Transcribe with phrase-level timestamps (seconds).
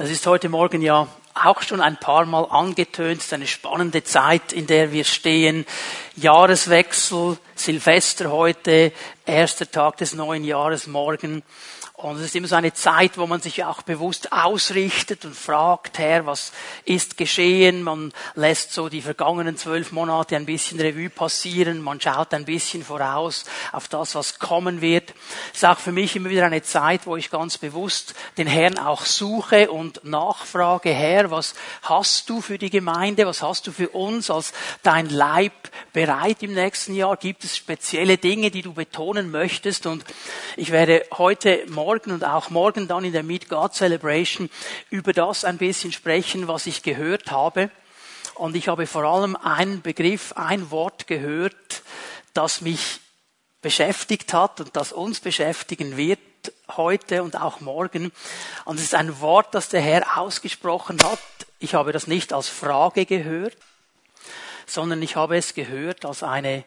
[0.00, 3.22] Das ist heute Morgen ja auch schon ein paar Mal angetönt.
[3.32, 5.66] Eine spannende Zeit, in der wir stehen.
[6.16, 8.92] Jahreswechsel, Silvester heute,
[9.26, 11.42] erster Tag des neuen Jahres morgen.
[12.02, 15.98] Und es ist immer so eine Zeit, wo man sich auch bewusst ausrichtet und fragt,
[15.98, 16.50] Herr, was
[16.86, 17.82] ist geschehen?
[17.82, 21.82] Man lässt so die vergangenen zwölf Monate ein bisschen Revue passieren.
[21.82, 25.12] Man schaut ein bisschen voraus auf das, was kommen wird.
[25.52, 28.78] Es ist auch für mich immer wieder eine Zeit, wo ich ganz bewusst den Herrn
[28.78, 33.26] auch suche und nachfrage, Herr, was hast du für die Gemeinde?
[33.26, 35.52] Was hast du für uns als dein Leib
[35.92, 37.18] bereit im nächsten Jahr?
[37.18, 39.84] Gibt es spezielle Dinge, die du betonen möchtest?
[39.84, 40.02] Und
[40.56, 44.48] ich werde heute morgen morgen und auch morgen dann in der Meet God Celebration
[44.90, 47.68] über das ein bisschen sprechen, was ich gehört habe.
[48.36, 51.82] Und ich habe vor allem einen Begriff, ein Wort gehört,
[52.32, 53.00] das mich
[53.60, 56.20] beschäftigt hat und das uns beschäftigen wird
[56.76, 58.12] heute und auch morgen.
[58.64, 61.18] Und es ist ein Wort, das der Herr ausgesprochen hat.
[61.58, 63.56] Ich habe das nicht als Frage gehört,
[64.64, 66.64] sondern ich habe es gehört als eine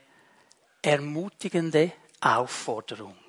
[0.81, 3.22] ermutigende Aufforderung.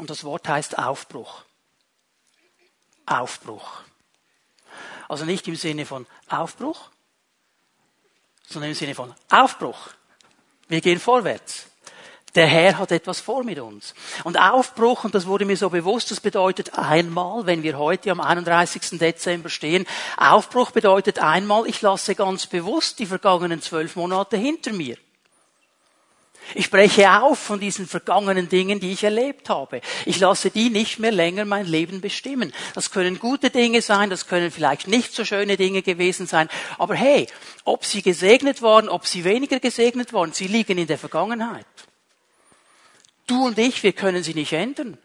[0.00, 1.42] Und das Wort heißt Aufbruch.
[3.04, 3.82] Aufbruch.
[5.10, 6.88] Also nicht im Sinne von Aufbruch,
[8.48, 9.90] sondern im Sinne von Aufbruch.
[10.68, 11.66] Wir gehen vorwärts.
[12.34, 13.92] Der Herr hat etwas vor mit uns.
[14.24, 18.22] Und Aufbruch, und das wurde mir so bewusst, das bedeutet einmal, wenn wir heute am
[18.22, 18.98] 31.
[18.98, 24.96] Dezember stehen, Aufbruch bedeutet einmal, ich lasse ganz bewusst die vergangenen zwölf Monate hinter mir.
[26.54, 29.80] Ich spreche auf von diesen vergangenen Dingen, die ich erlebt habe.
[30.04, 32.52] Ich lasse die nicht mehr länger mein Leben bestimmen.
[32.74, 36.48] Das können gute Dinge sein, das können vielleicht nicht so schöne Dinge gewesen sein.
[36.78, 37.26] Aber hey,
[37.64, 41.66] ob sie gesegnet waren, ob sie weniger gesegnet waren, sie liegen in der Vergangenheit.
[43.26, 44.98] Du und ich, wir können sie nicht ändern.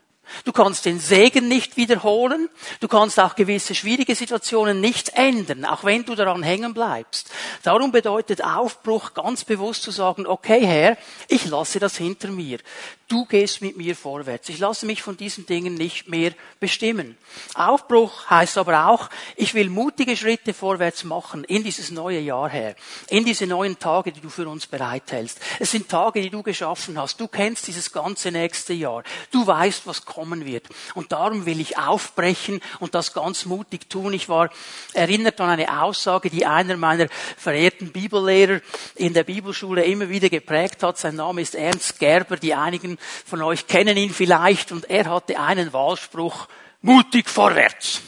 [0.44, 2.50] Du kannst den Segen nicht wiederholen.
[2.80, 7.32] Du kannst auch gewisse schwierige Situationen nicht ändern, auch wenn du daran hängen bleibst.
[7.64, 12.60] Darum bedeutet Aufbruch ganz bewusst zu sagen, okay Herr, ich lasse das hinter mir.
[13.08, 14.50] Du gehst mit mir vorwärts.
[14.50, 17.16] Ich lasse mich von diesen Dingen nicht mehr bestimmen.
[17.54, 22.76] Aufbruch heißt aber auch, ich will mutige Schritte vorwärts machen in dieses neue Jahr her,
[23.10, 25.40] in diese neuen Tage, die du für uns bereithältst.
[25.60, 27.20] Es sind Tage, die du geschaffen hast.
[27.20, 29.04] Du kennst dieses ganze nächste Jahr.
[29.30, 30.68] Du weißt, was kommen wird.
[30.96, 34.14] Und darum will ich aufbrechen und das ganz mutig tun.
[34.14, 34.50] Ich war
[34.94, 38.62] erinnert an eine Aussage, die einer meiner verehrten Bibellehrer
[38.96, 40.98] in der Bibelschule immer wieder geprägt hat.
[40.98, 42.38] Sein Name ist Ernst Gerber.
[42.38, 44.72] Die einigen von euch kennen ihn vielleicht.
[44.72, 46.48] Und er hatte einen Wahlspruch,
[46.82, 48.02] mutig vorwärts.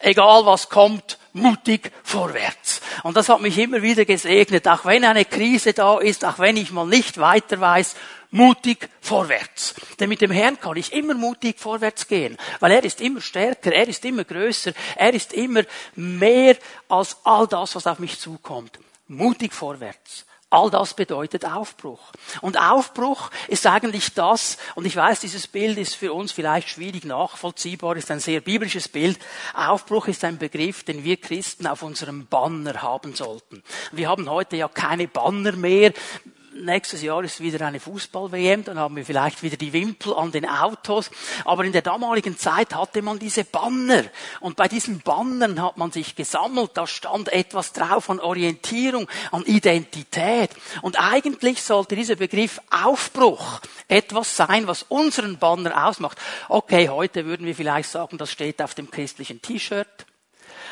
[0.00, 2.80] Egal was kommt, mutig vorwärts.
[3.02, 6.56] Und das hat mich immer wieder gesegnet, auch wenn eine Krise da ist, auch wenn
[6.56, 7.96] ich mal nicht weiter weiß,
[8.30, 9.74] mutig vorwärts.
[9.98, 13.72] Denn mit dem Herrn kann ich immer mutig vorwärts gehen, weil er ist immer stärker,
[13.72, 15.62] er ist immer größer, er ist immer
[15.94, 16.56] mehr
[16.88, 18.78] als all das, was auf mich zukommt.
[19.08, 20.24] Mutig vorwärts.
[20.50, 22.00] All das bedeutet Aufbruch.
[22.40, 27.04] Und Aufbruch ist eigentlich das, und ich weiß, dieses Bild ist für uns vielleicht schwierig
[27.04, 29.20] nachvollziehbar, ist ein sehr biblisches Bild.
[29.54, 33.62] Aufbruch ist ein Begriff, den wir Christen auf unserem Banner haben sollten.
[33.92, 35.92] Wir haben heute ja keine Banner mehr
[36.64, 40.48] nächstes Jahr ist wieder eine Fußball-WM, dann haben wir vielleicht wieder die Wimpel an den
[40.48, 41.10] Autos.
[41.44, 44.04] Aber in der damaligen Zeit hatte man diese Banner.
[44.40, 46.72] Und bei diesen Bannern hat man sich gesammelt.
[46.74, 50.50] Da stand etwas drauf an Orientierung, an Identität.
[50.82, 56.18] Und eigentlich sollte dieser Begriff Aufbruch etwas sein, was unseren Banner ausmacht.
[56.48, 60.06] Okay, heute würden wir vielleicht sagen, das steht auf dem christlichen T-Shirt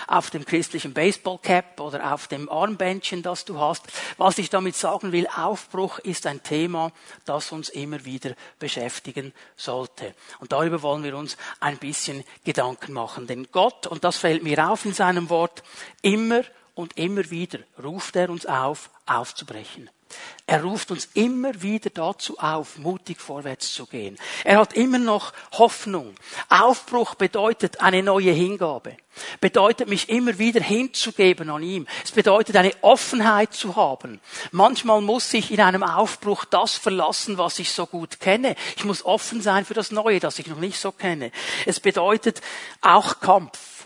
[0.09, 3.85] auf dem christlichen Baseballcap oder auf dem Armbändchen, das du hast.
[4.17, 6.93] Was ich damit sagen will, Aufbruch ist ein Thema,
[7.25, 10.15] das uns immer wieder beschäftigen sollte.
[10.41, 13.27] Und darüber wollen wir uns ein bisschen Gedanken machen.
[13.27, 15.63] Denn Gott, und das fällt mir auf in seinem Wort,
[16.03, 16.43] immer
[16.75, 19.91] und immer wieder ruft er uns auf, aufzubrechen.
[20.47, 24.17] Er ruft uns immer wieder dazu auf, mutig vorwärts zu gehen.
[24.45, 26.15] Er hat immer noch Hoffnung.
[26.49, 28.97] Aufbruch bedeutet eine neue Hingabe.
[29.41, 31.87] Bedeutet mich immer wieder hinzugeben an ihm.
[32.05, 34.21] Es bedeutet eine Offenheit zu haben.
[34.53, 38.55] Manchmal muss ich in einem Aufbruch das verlassen, was ich so gut kenne.
[38.77, 41.31] Ich muss offen sein für das Neue, das ich noch nicht so kenne.
[41.67, 42.41] Es bedeutet
[42.81, 43.79] auch Kampf.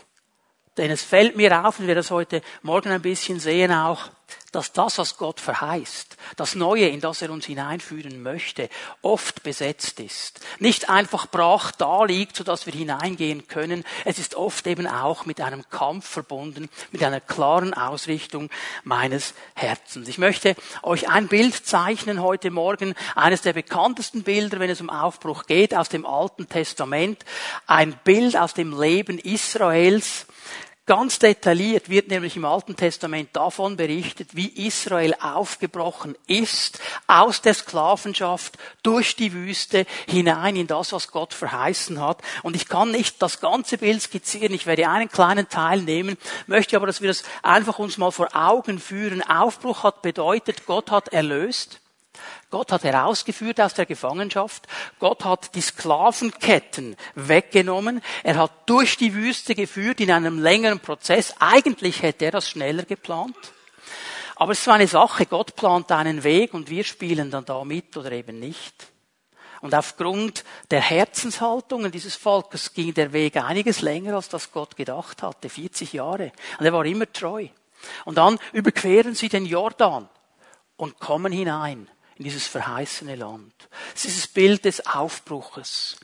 [0.77, 4.09] Denn es fällt mir auf, und wir das heute Morgen ein bisschen sehen auch,
[4.53, 8.69] dass das, was Gott verheißt, das Neue, in das er uns hineinführen möchte,
[9.01, 10.39] oft besetzt ist.
[10.59, 13.83] Nicht einfach brach da liegt, sodass wir hineingehen können.
[14.05, 18.49] Es ist oft eben auch mit einem Kampf verbunden, mit einer klaren Ausrichtung
[18.83, 20.07] meines Herzens.
[20.07, 24.91] Ich möchte euch ein Bild zeichnen heute Morgen, eines der bekanntesten Bilder, wenn es um
[24.91, 27.25] Aufbruch geht, aus dem Alten Testament.
[27.65, 30.27] Ein Bild aus dem Leben Israels
[30.85, 37.53] Ganz detailliert wird nämlich im Alten Testament davon berichtet, wie Israel aufgebrochen ist aus der
[37.53, 42.21] Sklavenschaft durch die Wüste hinein in das, was Gott verheißen hat.
[42.41, 46.75] Und ich kann nicht das ganze Bild skizzieren, ich werde einen kleinen Teil nehmen, möchte
[46.75, 49.21] aber, dass wir das einfach uns mal vor Augen führen.
[49.21, 51.79] Aufbruch hat bedeutet, Gott hat erlöst.
[52.53, 54.67] Gott hat herausgeführt aus der Gefangenschaft.
[54.99, 57.99] Gott hat die Sklavenketten weggenommen.
[58.21, 61.33] Er hat durch die Wüste geführt in einem längeren Prozess.
[61.39, 63.35] Eigentlich hätte er das schneller geplant.
[64.35, 65.25] Aber es ist eine Sache.
[65.25, 68.85] Gott plant einen Weg und wir spielen dann da mit oder eben nicht.
[69.61, 75.23] Und aufgrund der Herzenshaltungen dieses Volkes ging der Weg einiges länger, als das Gott gedacht
[75.23, 75.49] hatte.
[75.49, 76.31] 40 Jahre.
[76.59, 77.47] Und er war immer treu.
[78.05, 80.07] Und dann überqueren sie den Jordan
[80.77, 83.53] und kommen hinein in dieses verheißene Land.
[83.95, 85.97] Es ist das Bild des Aufbruches.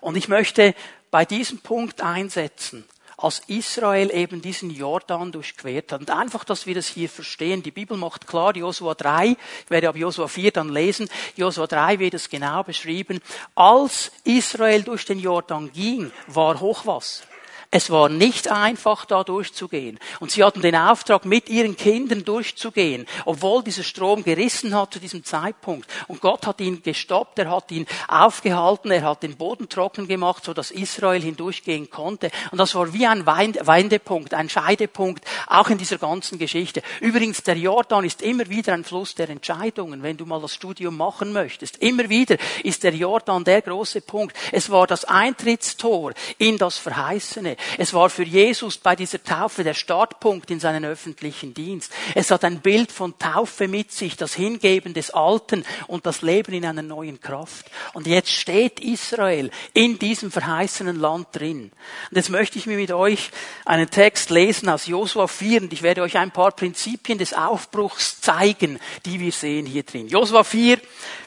[0.00, 0.74] Und ich möchte
[1.10, 2.84] bei diesem Punkt einsetzen,
[3.18, 6.00] als Israel eben diesen Jordan durchquert hat.
[6.00, 7.62] Und einfach, dass wir das hier verstehen.
[7.62, 11.98] Die Bibel macht klar, Josua 3, ich werde ab Josua 4 dann lesen, Josua 3
[11.98, 13.20] wird es genau beschrieben.
[13.54, 17.24] Als Israel durch den Jordan ging, war Hochwasser.
[17.70, 19.98] Es war nicht einfach, da durchzugehen.
[20.20, 25.00] Und sie hatten den Auftrag, mit ihren Kindern durchzugehen, obwohl dieser Strom gerissen hat zu
[25.00, 25.90] diesem Zeitpunkt.
[26.06, 30.44] Und Gott hat ihn gestoppt, er hat ihn aufgehalten, er hat den Boden trocken gemacht,
[30.44, 32.30] so dass Israel hindurchgehen konnte.
[32.50, 36.82] Und das war wie ein Wendepunkt, ein Scheidepunkt, auch in dieser ganzen Geschichte.
[37.00, 40.96] Übrigens, der Jordan ist immer wieder ein Fluss der Entscheidungen, wenn du mal das Studium
[40.96, 41.78] machen möchtest.
[41.78, 44.36] Immer wieder ist der Jordan der große Punkt.
[44.52, 47.55] Es war das Eintrittstor in das Verheißene.
[47.78, 51.92] Es war für Jesus bei dieser Taufe der Startpunkt in seinen öffentlichen Dienst.
[52.14, 56.52] Es hat ein Bild von Taufe mit sich, das Hingeben des Alten und das Leben
[56.52, 57.66] in einer neuen Kraft.
[57.94, 61.72] Und jetzt steht Israel in diesem verheißenen Land drin.
[62.10, 63.30] Und jetzt möchte ich mir mit euch
[63.64, 68.20] einen Text lesen aus Josua 4 und ich werde euch ein paar Prinzipien des Aufbruchs
[68.20, 70.08] zeigen, die wir sehen hier drin.
[70.08, 70.78] Josua 4,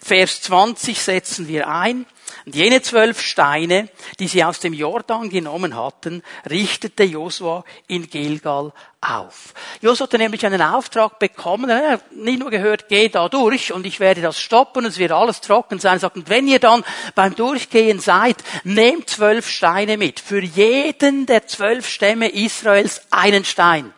[0.02, 2.06] Vers 20 setzen wir ein.
[2.50, 8.74] Und jene zwölf Steine, die sie aus dem Jordan genommen hatten, richtete Josua in Gilgal
[9.01, 9.54] auf.
[9.81, 13.86] Josua hatte nämlich einen Auftrag bekommen, er hat nicht nur gehört, geh da durch und
[13.86, 15.98] ich werde das stoppen, es wird alles trocken sein.
[15.98, 20.19] Er sagt, und wenn ihr dann beim Durchgehen seid, nehmt zwölf Steine mit.
[20.19, 23.94] Für jeden der zwölf Stämme Israels einen Stein.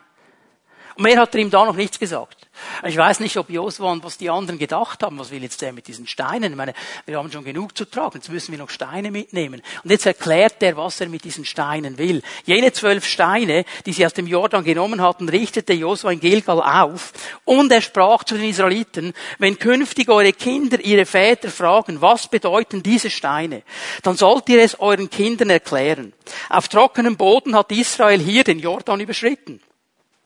[0.96, 2.41] Und mehr hat er ihm da noch nichts gesagt.
[2.86, 5.72] Ich weiß nicht, ob Josua und was die anderen gedacht haben, was will jetzt der
[5.72, 6.52] mit diesen Steinen?
[6.52, 6.74] Ich meine,
[7.06, 9.62] wir haben schon genug zu tragen, jetzt müssen wir noch Steine mitnehmen.
[9.84, 12.22] Und jetzt erklärt er, was er mit diesen Steinen will.
[12.44, 17.12] Jene zwölf Steine, die sie aus dem Jordan genommen hatten, richtete Josua in Gilgal auf
[17.44, 22.82] und er sprach zu den Israeliten, wenn künftig eure Kinder ihre Väter fragen, was bedeuten
[22.82, 23.62] diese Steine,
[24.02, 26.12] dann sollt ihr es euren Kindern erklären.
[26.48, 29.60] Auf trockenem Boden hat Israel hier den Jordan überschritten.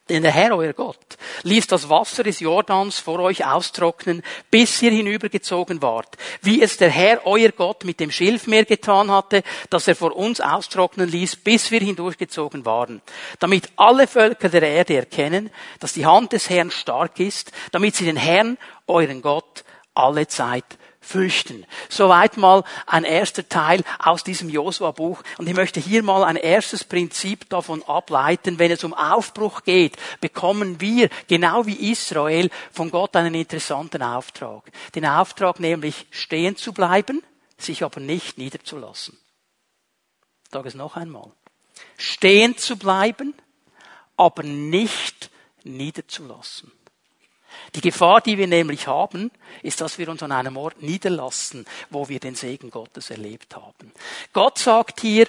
[0.08, 4.22] Denn der Herr, euer Gott, ließ das Wasser des Jordans vor euch austrocknen,
[4.52, 9.42] bis ihr hinübergezogen wart, wie es der Herr, euer Gott, mit dem Schilfmeer getan hatte,
[9.68, 13.02] das er vor uns austrocknen ließ, bis wir hindurchgezogen waren,
[13.40, 15.50] damit alle Völker der Erde erkennen,
[15.80, 20.78] dass die Hand des Herrn stark ist, damit sie den Herrn, euren Gott, alle Zeit
[21.06, 21.64] fürchten.
[21.88, 25.22] Soweit mal ein erster Teil aus diesem Josua-Buch.
[25.38, 28.58] Und ich möchte hier mal ein erstes Prinzip davon ableiten.
[28.58, 34.70] Wenn es um Aufbruch geht, bekommen wir, genau wie Israel, von Gott einen interessanten Auftrag.
[34.94, 37.22] Den Auftrag nämlich stehen zu bleiben,
[37.56, 39.16] sich aber nicht niederzulassen.
[40.44, 41.30] Ich sage es noch einmal.
[41.96, 43.34] Stehen zu bleiben,
[44.16, 45.30] aber nicht
[45.64, 46.72] niederzulassen.
[47.74, 49.30] Die Gefahr, die wir nämlich haben,
[49.62, 53.92] ist, dass wir uns an einem Ort niederlassen, wo wir den Segen Gottes erlebt haben.
[54.32, 55.26] Gott sagt hier,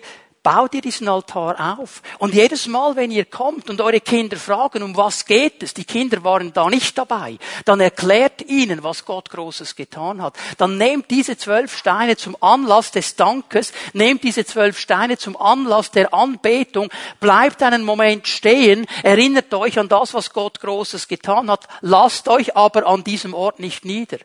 [0.48, 2.02] baut ihr diesen Altar auf.
[2.20, 5.84] Und jedes Mal, wenn ihr kommt und eure Kinder fragen, um was geht es, die
[5.84, 10.38] Kinder waren da nicht dabei, dann erklärt ihnen, was Gott Großes getan hat.
[10.58, 15.92] Dann nehmt diese zwölf Steine zum Anlass des Dankes, nehmt diese zwölf Steine zum Anlass
[15.92, 16.88] der Anbetung,
[17.20, 22.56] bleibt einen Moment stehen, erinnert euch an das, was Gott Großes getan hat, lasst euch
[22.56, 24.20] aber an diesem Ort nicht nieder.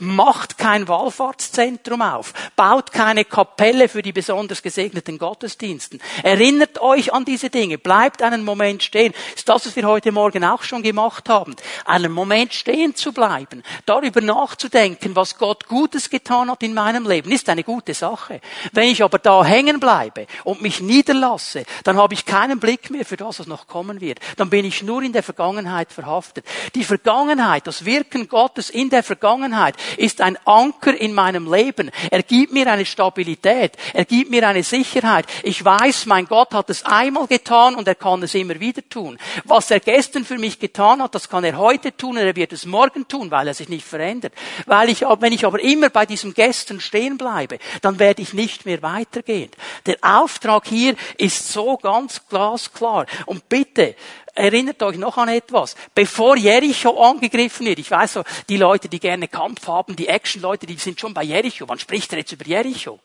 [0.00, 6.00] Macht kein Wallfahrtszentrum auf, baut keine Kapelle für die besonders gesegneten Gottesdienste, Gottesdiensten.
[6.22, 7.78] Erinnert euch an diese Dinge.
[7.78, 9.12] Bleibt einen Moment stehen.
[9.36, 11.54] Ist das, was wir heute Morgen auch schon gemacht haben.
[11.84, 13.62] Einen Moment stehen zu bleiben.
[13.86, 18.40] Darüber nachzudenken, was Gott Gutes getan hat in meinem Leben, ist eine gute Sache.
[18.72, 23.04] Wenn ich aber da hängen bleibe und mich niederlasse, dann habe ich keinen Blick mehr
[23.04, 24.20] für das, was noch kommen wird.
[24.36, 26.44] Dann bin ich nur in der Vergangenheit verhaftet.
[26.74, 31.90] Die Vergangenheit, das Wirken Gottes in der Vergangenheit ist ein Anker in meinem Leben.
[32.10, 33.72] Er gibt mir eine Stabilität.
[33.92, 35.26] Er gibt mir eine Sicherheit.
[35.48, 39.16] Ich weiß, mein Gott hat es einmal getan und er kann es immer wieder tun.
[39.44, 42.52] Was er gestern für mich getan hat, das kann er heute tun und er wird
[42.52, 44.34] es morgen tun, weil er sich nicht verändert.
[44.66, 48.66] Weil ich, wenn ich aber immer bei diesem gestern stehen bleibe, dann werde ich nicht
[48.66, 49.50] mehr weitergehen.
[49.86, 53.06] Der Auftrag hier ist so ganz glasklar.
[53.24, 53.96] Und bitte,
[54.34, 55.76] erinnert euch noch an etwas.
[55.94, 60.66] Bevor Jericho angegriffen wird, ich weiß so, die Leute, die gerne Kampf haben, die Action-Leute,
[60.66, 61.66] die sind schon bei Jericho.
[61.66, 63.00] Wann spricht er jetzt über Jericho?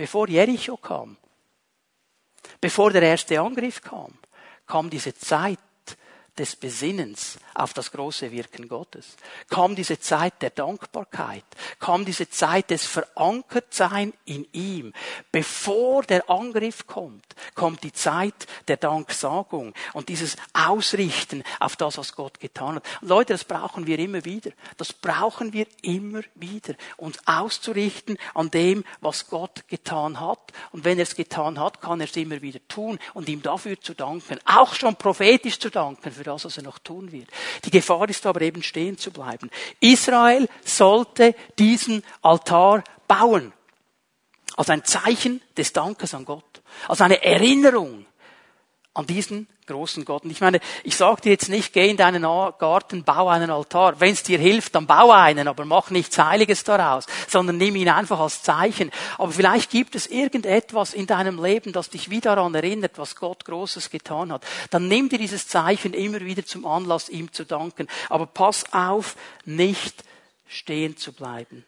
[0.00, 1.18] Bevor Jericho kam,
[2.58, 4.14] bevor der erste Angriff kam,
[4.66, 5.58] kam diese Zeit
[6.38, 9.16] des Besinnens auf das große Wirken Gottes.
[9.48, 11.44] Kam diese Zeit der Dankbarkeit,
[11.78, 14.92] kam diese Zeit des Verankertsein in ihm.
[15.32, 22.14] Bevor der Angriff kommt, kommt die Zeit der Danksagung und dieses Ausrichten auf das, was
[22.14, 22.84] Gott getan hat.
[23.00, 24.50] Und Leute, das brauchen wir immer wieder.
[24.76, 26.74] Das brauchen wir immer wieder.
[26.96, 30.52] Uns auszurichten an dem, was Gott getan hat.
[30.72, 33.80] Und wenn er es getan hat, kann er es immer wieder tun und ihm dafür
[33.80, 34.38] zu danken.
[34.44, 37.28] Auch schon prophetisch zu danken für das, was er noch tun wird.
[37.64, 39.50] Die Gefahr ist aber eben stehen zu bleiben.
[39.80, 43.52] Israel sollte diesen Altar bauen.
[44.56, 46.62] Als ein Zeichen des Dankes an Gott.
[46.88, 48.06] Als eine Erinnerung
[49.00, 50.24] an diesen großen Gott.
[50.24, 53.98] Und ich meine, ich sage dir jetzt nicht, geh in deinen Garten, bau einen Altar.
[53.98, 57.88] Wenn es dir hilft, dann bau einen, aber mach nichts Heiliges daraus, sondern nimm ihn
[57.88, 58.90] einfach als Zeichen.
[59.16, 63.44] Aber vielleicht gibt es irgendetwas in deinem Leben, das dich wieder daran erinnert, was Gott
[63.46, 64.44] Großes getan hat.
[64.68, 67.88] Dann nimm dir dieses Zeichen immer wieder zum Anlass, ihm zu danken.
[68.10, 69.16] Aber pass auf,
[69.46, 70.04] nicht
[70.46, 71.64] stehen zu bleiben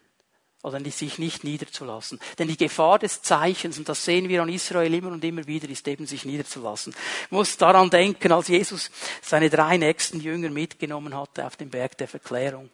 [0.63, 2.21] oder sich nicht niederzulassen.
[2.39, 5.69] Denn die Gefahr des Zeichens, und das sehen wir an Israel immer und immer wieder,
[5.69, 6.95] ist eben sich niederzulassen.
[7.25, 8.91] Ich muss daran denken, als Jesus
[9.21, 12.71] seine drei nächsten Jünger mitgenommen hatte auf den Berg der Verklärung.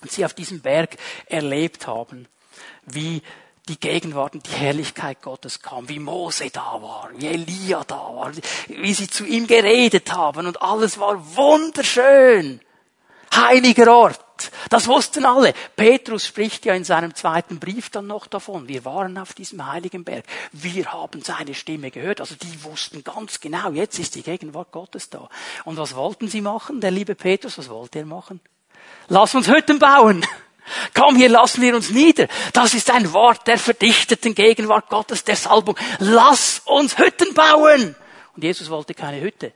[0.00, 2.28] Und sie auf diesem Berg erlebt haben,
[2.86, 3.22] wie
[3.68, 8.32] die Gegenwart und die Herrlichkeit Gottes kam, wie Mose da war, wie Elia da war,
[8.68, 12.60] wie sie zu ihm geredet haben und alles war wunderschön.
[13.34, 14.20] Heiliger Ort.
[14.68, 15.54] Das wussten alle.
[15.76, 18.68] Petrus spricht ja in seinem zweiten Brief dann noch davon.
[18.68, 20.24] Wir waren auf diesem heiligen Berg.
[20.52, 22.20] Wir haben seine Stimme gehört.
[22.20, 25.28] Also die wussten ganz genau, jetzt ist die Gegenwart Gottes da.
[25.64, 26.80] Und was wollten sie machen?
[26.80, 28.40] Der liebe Petrus, was wollte er machen?
[29.08, 30.24] Lass uns Hütten bauen.
[30.94, 32.26] Komm, hier lassen wir uns nieder.
[32.52, 35.76] Das ist ein Wort der verdichteten Gegenwart Gottes, der Salbung.
[36.00, 37.94] Lass uns Hütten bauen.
[38.34, 39.52] Und Jesus wollte keine Hütte.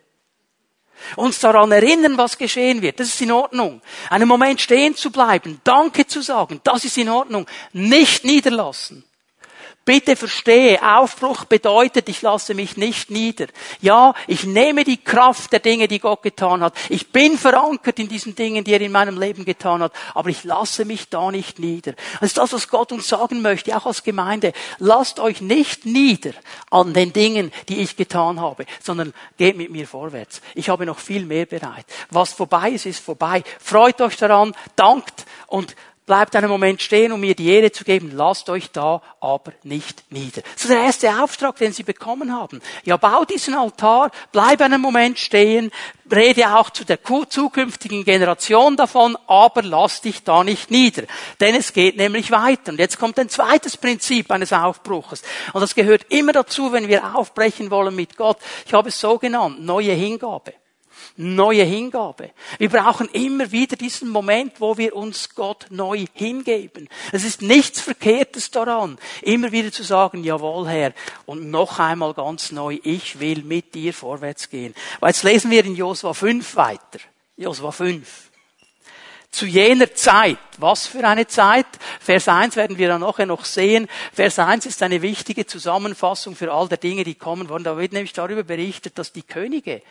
[1.17, 3.01] Uns daran erinnern, was geschehen wird.
[3.01, 3.81] Das ist in Ordnung.
[4.09, 7.47] Einen Moment stehen zu bleiben, Danke zu sagen, das ist in Ordnung.
[7.73, 9.05] Nicht niederlassen.
[9.87, 13.47] Bitte verstehe, Aufbruch bedeutet, ich lasse mich nicht nieder.
[13.81, 16.75] Ja, ich nehme die Kraft der Dinge, die Gott getan hat.
[16.91, 20.45] Ich bin verankert in diesen Dingen, die er in meinem Leben getan hat, aber ich
[20.45, 21.95] lasse mich da nicht nieder.
[22.21, 24.53] Das ist das, was Gott uns sagen möchte, auch als Gemeinde.
[24.79, 26.33] Lasst euch nicht nieder
[26.71, 30.43] an den Dingen, die ich getan habe, sondern geht mit mir vorwärts.
[30.55, 31.87] Ich habe noch viel mehr bereit.
[32.11, 33.43] Was vorbei ist, ist vorbei.
[33.59, 35.75] Freut euch daran, dankt und
[36.11, 40.03] bleibt einen Moment stehen, um mir die Ehre zu geben, lasst euch da aber nicht
[40.11, 40.43] nieder.
[40.55, 42.61] Das ist der erste Auftrag, den sie bekommen haben.
[42.83, 45.71] Ja, bau diesen Altar, bleib einen Moment stehen,
[46.11, 51.05] rede auch zu der zukünftigen Generation davon, aber lass dich da nicht nieder.
[51.39, 52.73] Denn es geht nämlich weiter.
[52.73, 55.23] Und jetzt kommt ein zweites Prinzip eines Aufbruches.
[55.53, 58.39] Und das gehört immer dazu, wenn wir aufbrechen wollen mit Gott.
[58.67, 60.55] Ich habe es so genannt, neue Hingabe
[61.17, 62.31] neue Hingabe.
[62.59, 66.89] Wir brauchen immer wieder diesen Moment, wo wir uns Gott neu hingeben.
[67.13, 70.93] Es ist nichts Verkehrtes daran, immer wieder zu sagen, jawohl Herr,
[71.27, 74.75] und noch einmal ganz neu, ich will mit dir vorwärts gehen.
[75.01, 77.01] Weil jetzt lesen wir in Josua 5 weiter.
[77.37, 78.31] Josua 5
[79.31, 80.39] zu jener Zeit.
[80.59, 81.67] Was für eine Zeit?
[82.01, 83.89] Vers 1 werden wir dann nachher noch sehen.
[84.13, 87.65] Vers 1 ist eine wichtige Zusammenfassung für all der Dinge, die kommen wollen.
[87.65, 89.83] Da wird nämlich darüber berichtet, dass die Könige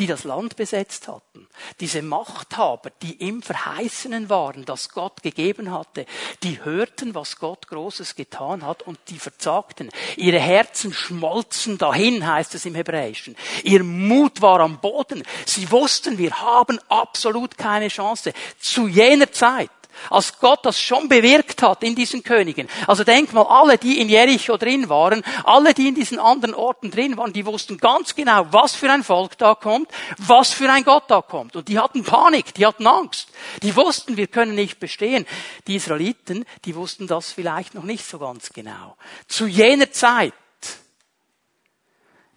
[0.00, 1.46] die das Land besetzt hatten,
[1.78, 6.06] diese Machthaber, die im Verheißenen waren, das Gott gegeben hatte,
[6.42, 9.90] die hörten, was Gott Großes getan hat und die verzagten.
[10.16, 13.36] Ihre Herzen schmolzen dahin, heißt es im Hebräischen.
[13.62, 15.22] Ihr Mut war am Boden.
[15.44, 18.32] Sie wussten, wir haben absolut keine Chance.
[18.58, 19.70] Zu jener Zeit
[20.08, 22.68] Als Gott das schon bewirkt hat in diesen Königen.
[22.86, 26.90] Also denk mal, alle, die in Jericho drin waren, alle, die in diesen anderen Orten
[26.90, 30.84] drin waren, die wussten ganz genau, was für ein Volk da kommt, was für ein
[30.84, 31.56] Gott da kommt.
[31.56, 33.28] Und die hatten Panik, die hatten Angst.
[33.62, 35.26] Die wussten, wir können nicht bestehen.
[35.66, 38.96] Die Israeliten, die wussten das vielleicht noch nicht so ganz genau.
[39.28, 40.32] Zu jener Zeit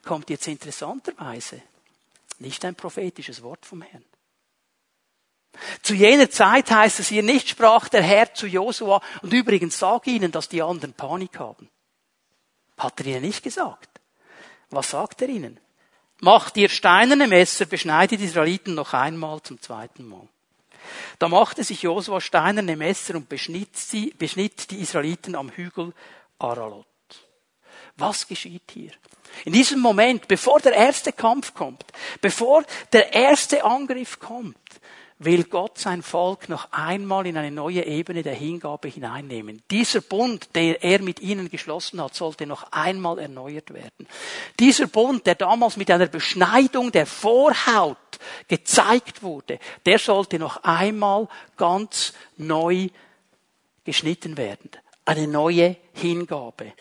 [0.04, 1.62] kommt jetzt interessanterweise
[2.40, 4.04] nicht ein prophetisches Wort vom Herrn.
[5.82, 10.08] Zu jener Zeit heißt es hier nicht, sprach der Herr zu Josua, und übrigens sag
[10.08, 11.70] ihnen, dass die anderen Panik haben.
[12.78, 13.90] Hat er ihnen nicht gesagt.
[14.70, 15.60] Was sagt er ihnen?
[16.20, 20.28] Macht ihr steinerne Messer, beschneidet die Israeliten noch einmal zum zweiten Mal.
[21.20, 25.94] Da machte sich Josua steinerne Messer und beschnitt, sie, beschnitt die Israeliten am Hügel
[26.40, 26.86] Aralot.
[27.98, 28.92] Was geschieht hier?
[29.46, 31.86] In diesem Moment, bevor der erste Kampf kommt,
[32.22, 34.58] bevor der erste Angriff kommt,
[35.26, 39.62] will Gott sein Volk noch einmal in eine neue Ebene der Hingabe hineinnehmen.
[39.72, 44.08] Dieser Bund, den er mit ihnen geschlossen hat, sollte noch einmal erneuert werden.
[44.60, 47.98] Dieser Bund, der damals mit einer Beschneidung der Vorhaut
[48.48, 51.28] gezeigt wurde, der sollte noch einmal
[51.58, 52.90] ganz neu
[53.84, 54.72] geschnitten werden.
[55.06, 56.74] Eine neue Hingabe.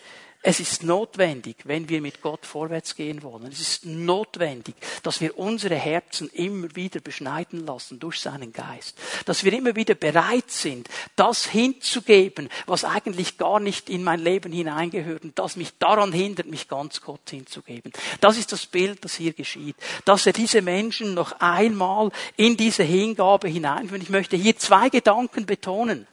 [0.45, 3.47] Es ist notwendig, wenn wir mit Gott vorwärts gehen wollen.
[3.49, 8.97] Es ist notwendig, dass wir unsere Herzen immer wieder beschneiden lassen durch seinen Geist.
[9.23, 14.51] Dass wir immer wieder bereit sind, das hinzugeben, was eigentlich gar nicht in mein Leben
[14.51, 17.93] hineingehört und das mich daran hindert, mich ganz Gott hinzugeben.
[18.19, 19.77] Das ist das Bild, das hier geschieht.
[20.03, 24.03] Dass er diese Menschen noch einmal in diese Hingabe hineinführt.
[24.03, 26.05] Ich möchte hier zwei Gedanken betonen.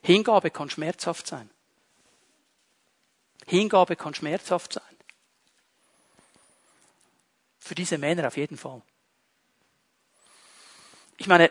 [0.00, 1.50] Hingabe kann schmerzhaft sein.
[3.46, 4.96] Hingabe kann schmerzhaft sein.
[7.58, 8.82] Für diese Männer auf jeden Fall.
[11.16, 11.50] Ich meine,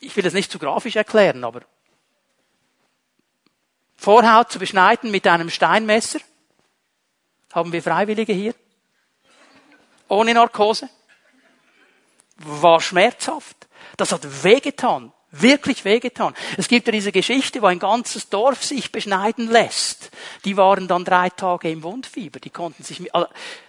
[0.00, 1.62] ich will das nicht zu grafisch erklären, aber
[3.96, 6.18] Vorhaut zu beschneiden mit einem Steinmesser.
[7.52, 8.54] Haben wir Freiwillige hier?
[10.08, 10.88] Ohne Narkose.
[12.36, 13.68] War schmerzhaft.
[13.96, 16.34] Das hat wehgetan wirklich wehgetan.
[16.56, 20.10] Es gibt ja diese Geschichte, wo ein ganzes Dorf sich beschneiden lässt.
[20.44, 22.38] Die waren dann drei Tage im Wundfieber.
[22.38, 23.28] Die konnten sich, mit, also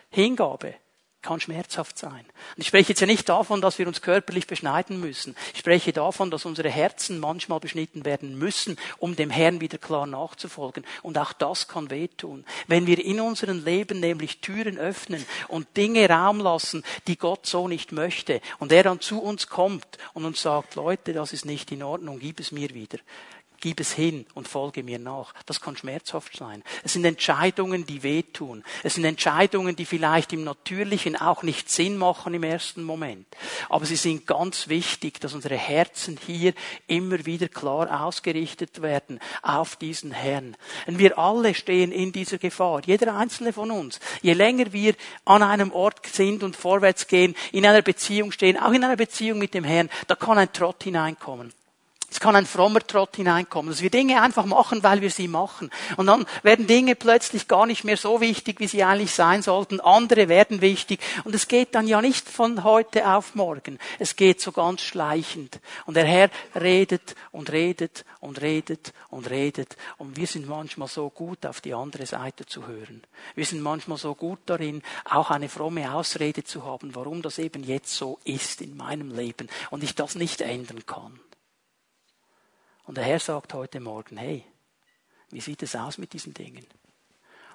[0.09, 0.75] Hingabe
[1.23, 2.19] kann schmerzhaft sein.
[2.19, 5.35] Und ich spreche jetzt ja nicht davon, dass wir uns körperlich beschneiden müssen.
[5.53, 10.05] Ich spreche davon, dass unsere Herzen manchmal beschnitten werden müssen, um dem Herrn wieder klar
[10.05, 10.85] nachzufolgen.
[11.01, 12.45] Und auch das kann wehtun.
[12.67, 17.67] Wenn wir in unserem Leben nämlich Türen öffnen und Dinge Raum lassen, die Gott so
[17.67, 21.71] nicht möchte, und er dann zu uns kommt und uns sagt, Leute, das ist nicht
[21.71, 22.99] in Ordnung, gib es mir wieder
[23.63, 25.33] gib es hin und folge mir nach.
[25.45, 26.63] Das kann schmerzhaft sein.
[26.83, 28.61] Es sind Entscheidungen, die wehtun.
[28.83, 33.25] Es sind Entscheidungen, die vielleicht im Natürlichen auch nicht Sinn machen im ersten Moment.
[33.69, 36.53] Aber sie sind ganz wichtig, dass unsere Herzen hier
[36.87, 40.57] immer wieder klar ausgerichtet werden auf diesen Herrn.
[40.85, 42.81] Denn wir alle stehen in dieser Gefahr.
[42.85, 44.01] Jeder einzelne von uns.
[44.21, 48.73] Je länger wir an einem Ort sind und vorwärts gehen, in einer Beziehung stehen, auch
[48.73, 51.53] in einer Beziehung mit dem Herrn, da kann ein Trott hineinkommen.
[52.13, 55.71] Es kann ein frommer Trott hineinkommen, dass wir Dinge einfach machen, weil wir sie machen.
[55.97, 59.79] Und dann werden Dinge plötzlich gar nicht mehr so wichtig, wie sie eigentlich sein sollten.
[59.79, 60.99] Andere werden wichtig.
[61.23, 63.79] Und es geht dann ja nicht von heute auf morgen.
[63.97, 65.59] Es geht so ganz schleichend.
[65.87, 69.75] Und der Herr redet und redet und redet und redet.
[69.97, 73.01] Und wir sind manchmal so gut, auf die andere Seite zu hören.
[73.33, 77.63] Wir sind manchmal so gut darin, auch eine fromme Ausrede zu haben, warum das eben
[77.63, 81.19] jetzt so ist in meinem Leben und ich das nicht ändern kann.
[82.85, 84.43] Und der Herr sagt heute Morgen, hey,
[85.29, 86.65] wie sieht es aus mit diesen Dingen?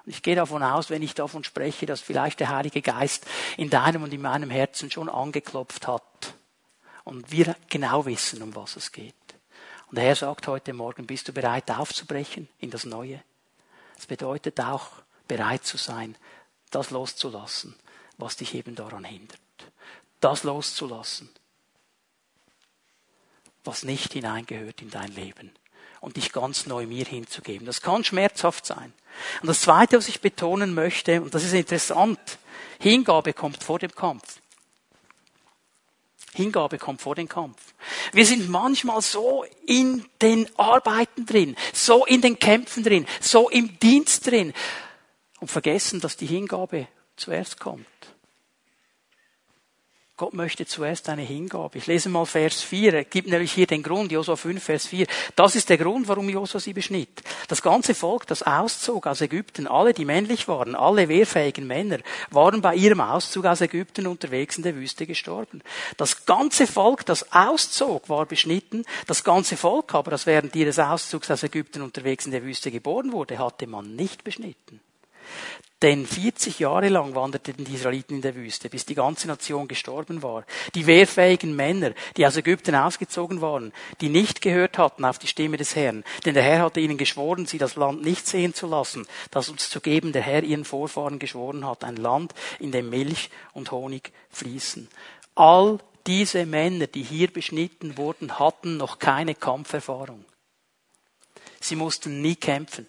[0.05, 3.25] Und ich gehe davon aus, wenn ich davon spreche, dass vielleicht der Heilige Geist
[3.57, 6.33] in deinem und in meinem Herzen schon angeklopft hat
[7.03, 9.15] und wir genau wissen, um was es geht.
[9.89, 13.23] Und der Herr sagt heute Morgen, bist du bereit aufzubrechen in das Neue?
[13.95, 14.89] Das bedeutet auch,
[15.27, 16.15] bereit zu sein,
[16.71, 17.75] das loszulassen,
[18.17, 19.39] was dich eben daran hindert.
[20.19, 21.29] Das loszulassen,
[23.69, 25.51] was nicht hineingehört in dein Leben
[26.01, 27.67] und dich ganz neu mir hinzugeben.
[27.67, 28.91] Das kann schmerzhaft sein.
[29.41, 32.19] Und das Zweite, was ich betonen möchte, und das ist interessant,
[32.79, 34.41] Hingabe kommt vor dem Kampf.
[36.33, 37.75] Hingabe kommt vor dem Kampf.
[38.11, 43.77] Wir sind manchmal so in den Arbeiten drin, so in den Kämpfen drin, so im
[43.77, 44.51] Dienst drin
[45.39, 47.85] und vergessen, dass die Hingabe zuerst kommt.
[50.19, 51.77] Gott möchte zuerst eine Hingabe.
[51.77, 52.93] Ich lese mal Vers 4.
[52.93, 55.07] Er gibt nämlich hier den Grund, Josua 5, Vers 4.
[55.37, 57.21] Das ist der Grund, warum Josua sie beschnitt.
[57.47, 61.99] Das ganze Volk, das auszog aus Ägypten, alle, die männlich waren, alle wehrfähigen Männer,
[62.31, 65.61] waren bei ihrem Auszug aus Ägypten unterwegs in der Wüste gestorben.
[65.95, 68.83] Das ganze Volk, das auszog, war beschnitten.
[69.07, 73.13] Das ganze Volk aber, das während ihres Auszugs aus Ägypten unterwegs in der Wüste geboren
[73.13, 74.81] wurde, hatte man nicht beschnitten.
[75.81, 80.21] Denn 40 Jahre lang wanderten die Israeliten in der Wüste, bis die ganze Nation gestorben
[80.21, 80.43] war.
[80.75, 85.55] Die wehrfähigen Männer, die aus Ägypten ausgezogen waren, die nicht gehört hatten auf die Stimme
[85.55, 86.03] des Herrn.
[86.25, 89.69] Denn der Herr hatte ihnen geschworen, sie das Land nicht sehen zu lassen, das uns
[89.69, 91.85] zu geben der Herr ihren Vorfahren geschworen hat.
[91.85, 94.89] Ein Land, in dem Milch und Honig fließen.
[95.35, 100.25] All diese Männer, die hier beschnitten wurden, hatten noch keine Kampferfahrung.
[101.61, 102.87] Sie mussten nie kämpfen.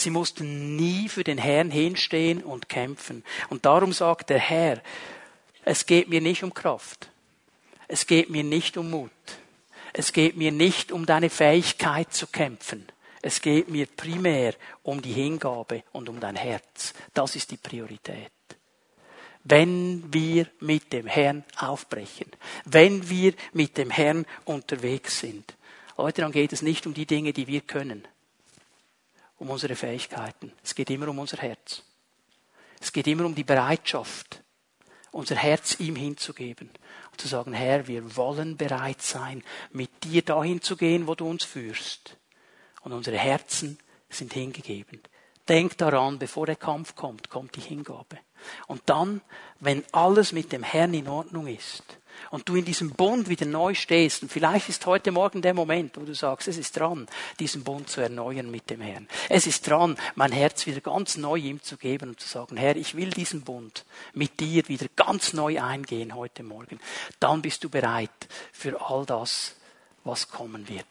[0.00, 3.22] Sie mussten nie für den Herrn hinstehen und kämpfen.
[3.50, 4.80] Und darum sagt der Herr,
[5.64, 7.10] es geht mir nicht um Kraft.
[7.86, 9.10] Es geht mir nicht um Mut.
[9.92, 12.86] Es geht mir nicht um deine Fähigkeit zu kämpfen.
[13.20, 16.94] Es geht mir primär um die Hingabe und um dein Herz.
[17.12, 18.30] Das ist die Priorität.
[19.44, 22.30] Wenn wir mit dem Herrn aufbrechen,
[22.64, 25.54] wenn wir mit dem Herrn unterwegs sind.
[25.98, 28.06] Leute, dann geht es nicht um die Dinge, die wir können
[29.40, 30.52] um unsere Fähigkeiten.
[30.62, 31.82] Es geht immer um unser Herz.
[32.78, 34.42] Es geht immer um die Bereitschaft,
[35.10, 36.70] unser Herz ihm hinzugeben
[37.10, 41.28] und zu sagen, Herr, wir wollen bereit sein, mit dir dahin zu gehen, wo du
[41.28, 42.16] uns führst.
[42.82, 45.00] Und unsere Herzen sind hingegeben.
[45.48, 48.18] Denk daran, bevor der Kampf kommt, kommt die Hingabe.
[48.66, 49.20] Und dann,
[49.58, 51.82] wenn alles mit dem Herrn in Ordnung ist,
[52.30, 55.96] und du in diesem Bund wieder neu stehst, und vielleicht ist heute Morgen der Moment,
[55.96, 57.06] wo du sagst, es ist dran,
[57.38, 59.08] diesen Bund zu erneuern mit dem Herrn.
[59.28, 62.76] Es ist dran, mein Herz wieder ganz neu ihm zu geben und zu sagen, Herr,
[62.76, 66.78] ich will diesen Bund mit dir wieder ganz neu eingehen heute Morgen.
[67.18, 68.10] Dann bist du bereit
[68.52, 69.56] für all das,
[70.04, 70.86] was kommen wird.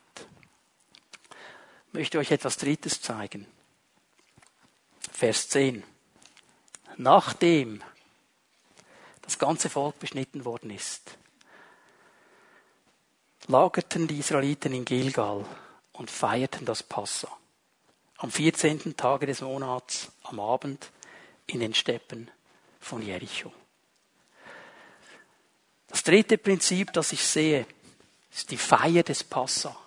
[1.87, 3.47] Ich möchte euch etwas Drittes zeigen.
[5.11, 5.83] Vers 10.
[6.97, 7.81] Nachdem
[9.29, 11.17] das ganze Volk beschnitten worden ist,
[13.45, 15.45] lagerten die Israeliten in Gilgal
[15.93, 17.29] und feierten das Passa.
[18.17, 18.97] Am 14.
[18.97, 20.89] Tage des Monats, am Abend,
[21.45, 22.31] in den Steppen
[22.79, 23.53] von Jericho.
[25.89, 27.67] Das dritte Prinzip, das ich sehe,
[28.33, 29.77] ist die Feier des Passa.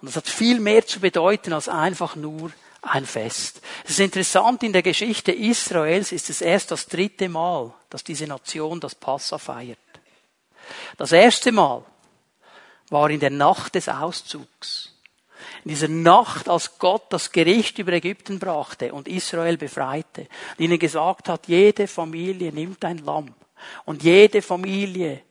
[0.00, 2.50] Und das hat viel mehr zu bedeuten als einfach nur
[2.82, 3.60] ein Fest.
[3.84, 8.26] Es ist interessant, in der Geschichte Israels ist es erst das dritte Mal, dass diese
[8.26, 9.78] Nation das Passa feiert.
[10.96, 11.84] Das erste Mal
[12.90, 14.92] war in der Nacht des Auszugs.
[15.64, 20.78] In dieser Nacht, als Gott das Gericht über Ägypten brachte und Israel befreite und ihnen
[20.78, 23.34] gesagt hat, jede Familie nimmt ein Lamm
[23.84, 25.22] und jede Familie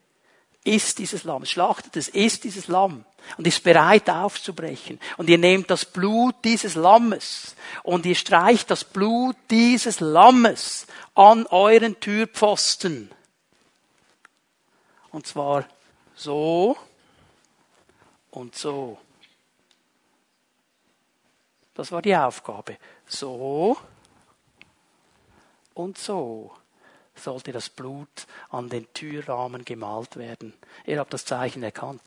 [0.65, 3.06] isst dieses Lamm, schlachtet es, isst dieses Lamm
[3.38, 4.99] und ist bereit aufzubrechen.
[5.17, 11.45] Und ihr nehmt das Blut dieses Lammes und ihr streicht das Blut dieses Lammes an
[11.47, 13.12] euren Türpfosten.
[15.12, 15.65] Und zwar
[16.15, 16.75] so
[18.32, 18.97] und so.
[21.75, 22.78] Das war die Aufgabe.
[23.08, 23.78] So
[25.73, 26.51] und so
[27.15, 30.54] sollte das Blut an den Türrahmen gemalt werden.
[30.86, 32.01] Ihr habt das Zeichen erkannt.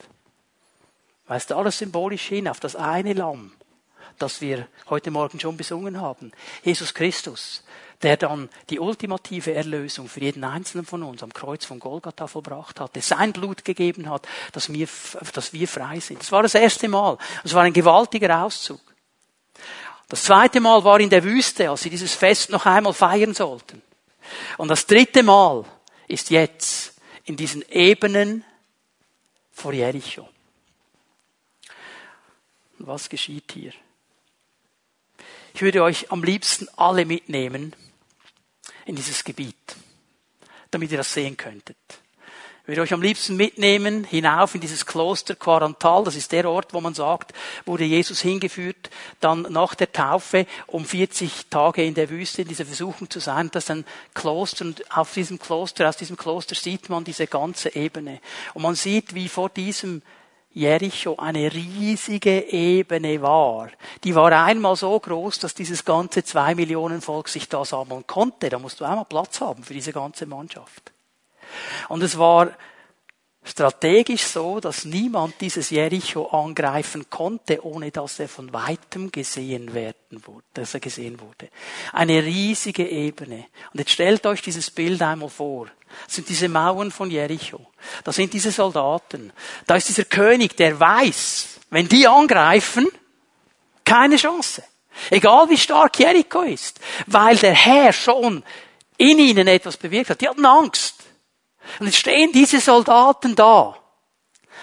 [1.27, 3.53] Weißt du, alles symbolisch hin auf das eine Lamm,
[4.19, 6.33] das wir heute Morgen schon besungen haben.
[6.63, 7.63] Jesus Christus,
[8.03, 12.81] der dann die ultimative Erlösung für jeden Einzelnen von uns am Kreuz von Golgatha vollbracht
[12.81, 14.89] hat, der sein Blut gegeben hat, dass wir,
[15.35, 16.21] dass wir frei sind.
[16.21, 17.19] Das war das erste Mal.
[17.43, 18.81] Das war ein gewaltiger Auszug.
[20.09, 23.83] Das zweite Mal war in der Wüste, als sie dieses Fest noch einmal feiern sollten.
[24.57, 25.65] Und das dritte Mal
[26.07, 28.45] ist jetzt in diesen Ebenen
[29.53, 30.29] vor Jericho.
[32.79, 33.73] Was geschieht hier?
[35.53, 37.75] Ich würde euch am liebsten alle mitnehmen
[38.87, 39.77] in dieses Gebiet,
[40.71, 41.77] damit ihr das sehen könntet.
[42.69, 46.05] Würde euch am liebsten mitnehmen hinauf in dieses Kloster Quarantal.
[46.05, 47.33] Das ist der Ort, wo man sagt,
[47.65, 52.67] wurde Jesus hingeführt, dann nach der Taufe, um 40 Tage in der Wüste in dieser
[52.67, 53.49] Versuchung zu sein.
[53.53, 57.75] Das ist ein Kloster und auf diesem Kloster, aus diesem Kloster sieht man diese ganze
[57.75, 58.21] Ebene.
[58.53, 60.03] Und man sieht, wie vor diesem
[60.53, 63.71] Jericho eine riesige Ebene war.
[64.05, 68.51] Die war einmal so groß, dass dieses ganze zwei Millionen Volk sich da sammeln konnte.
[68.51, 70.93] Da musst du einmal Platz haben für diese ganze Mannschaft.
[71.89, 72.51] Und es war
[73.49, 80.27] strategisch so, dass niemand dieses Jericho angreifen konnte, ohne dass er von weitem gesehen werden
[80.27, 81.49] wurde, dass er gesehen wurde.
[81.93, 83.47] Eine riesige Ebene.
[83.73, 85.69] Und jetzt stellt euch dieses Bild einmal vor.
[86.07, 87.67] Das sind diese Mauern von Jericho.
[88.05, 89.33] Da sind diese Soldaten.
[89.67, 92.87] Da ist dieser König, der weiß, wenn die angreifen,
[93.85, 94.63] keine Chance.
[95.11, 96.81] Egal wie stark Jericho ist.
[97.07, 98.43] Weil der Herr schon
[98.99, 100.21] in ihnen etwas bewirkt hat.
[100.21, 100.98] Die hatten Angst.
[101.79, 103.77] Und jetzt stehen diese Soldaten da.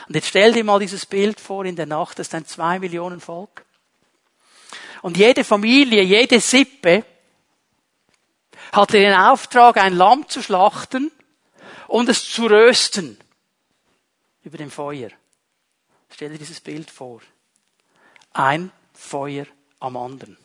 [0.07, 2.79] Und jetzt stell dir mal dieses Bild vor in der Nacht, das ist ein zwei
[2.79, 3.65] Millionen Volk.
[5.01, 7.05] Und jede Familie, jede Sippe
[8.71, 11.11] hatte den Auftrag, ein Lamm zu schlachten
[11.87, 13.17] und es zu rösten
[14.43, 15.09] über dem Feuer.
[16.09, 17.21] Stell dir dieses Bild vor.
[18.33, 19.45] Ein Feuer
[19.79, 20.37] am anderen.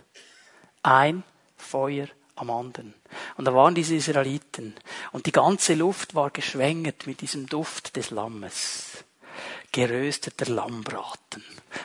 [0.83, 1.23] Ein
[1.57, 2.07] Feuer
[2.41, 2.95] am anderen.
[3.37, 4.75] Und da waren diese Israeliten.
[5.13, 9.05] Und die ganze Luft war geschwängert mit diesem Duft des Lammes.
[9.73, 11.45] Gerösteter Lammbraten.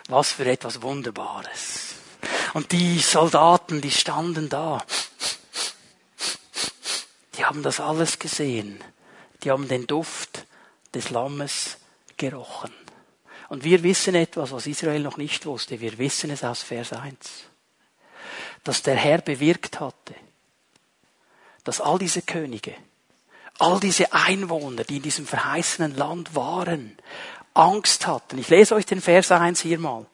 [0.10, 1.96] Was für etwas Wunderbares.
[2.54, 4.84] Und die Soldaten, die standen da.
[7.38, 8.84] Die haben das alles gesehen.
[9.44, 10.46] Die haben den Duft
[10.94, 11.78] des Lammes
[12.18, 12.72] gerochen.
[13.50, 15.80] Und wir wissen etwas, was Israel noch nicht wusste.
[15.80, 17.15] Wir wissen es aus Vers 1.
[18.63, 20.15] Dass der Herr bewirkt hatte,
[21.65, 22.73] dass all diese Könige,
[23.60, 26.97] all diese Einwohner, die in diesem verheißenen Land waren,
[27.56, 28.38] Angst hatten.
[28.38, 30.06] Ich lese euch den Vers 1 hier mal.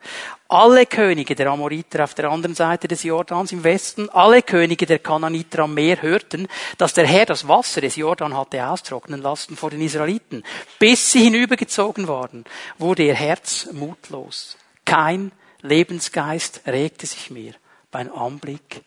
[0.48, 5.00] Alle Könige der Amoriter auf der anderen Seite des Jordans im Westen, alle Könige der
[5.00, 9.72] Kananiter am Meer hörten, dass der Herr das Wasser des Jordan hatte austrocknen lassen vor
[9.72, 10.44] den Israeliten.
[10.78, 12.46] Bis sie hinübergezogen waren,
[12.78, 14.56] wurde ihr Herz mutlos.
[14.86, 17.54] Kein Lebensgeist regte sich mehr
[17.90, 18.84] beim Anblick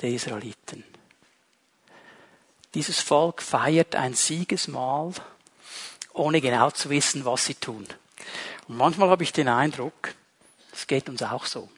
[0.00, 0.84] der Israeliten.
[2.76, 5.12] Dieses Volk feiert ein Siegesmahl,
[6.12, 7.86] ohne genau zu wissen, was sie tun.
[8.68, 10.12] Und manchmal habe ich den Eindruck,
[10.74, 11.70] es geht uns auch so.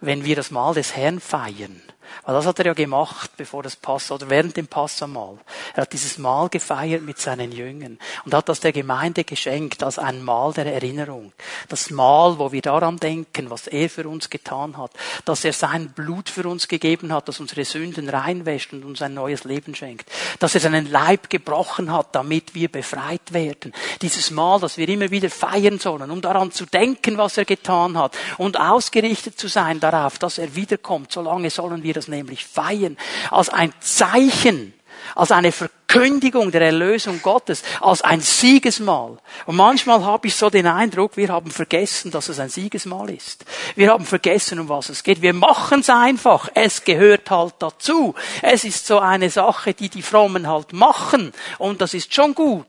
[0.00, 1.82] Wenn wir das Mahl des Herrn feiern,
[2.24, 5.38] weil das hat er ja gemacht, bevor das Pass oder während dem Passamal.
[5.74, 9.98] Er hat dieses Mahl gefeiert mit seinen Jüngern und hat das der Gemeinde geschenkt als
[9.98, 11.32] ein Mahl der Erinnerung.
[11.68, 14.90] Das Mahl, wo wir daran denken, was er für uns getan hat,
[15.24, 19.14] dass er sein Blut für uns gegeben hat, das unsere Sünden reinwäscht und uns ein
[19.14, 20.10] neues Leben schenkt.
[20.38, 23.72] Dass er seinen Leib gebrochen hat, damit wir befreit werden.
[24.02, 27.98] Dieses Mahl, das wir immer wieder feiern sollen, um daran zu denken, was er getan
[27.98, 31.12] hat und ausgerichtet zu sein darauf, dass er wiederkommt.
[31.12, 32.98] Solange sollen wir das nämlich feiern,
[33.30, 34.74] als ein Zeichen,
[35.14, 39.18] als eine Verkündigung der Erlösung Gottes, als ein Siegesmahl.
[39.46, 43.44] Und manchmal habe ich so den Eindruck, wir haben vergessen, dass es ein Siegesmahl ist.
[43.76, 45.22] Wir haben vergessen, um was es geht.
[45.22, 46.48] Wir machen es einfach.
[46.54, 48.14] Es gehört halt dazu.
[48.42, 51.32] Es ist so eine Sache, die die Frommen halt machen.
[51.58, 52.66] Und das ist schon gut.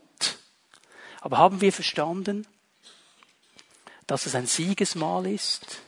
[1.22, 2.46] Aber haben wir verstanden,
[4.06, 5.80] dass es ein Siegesmahl ist?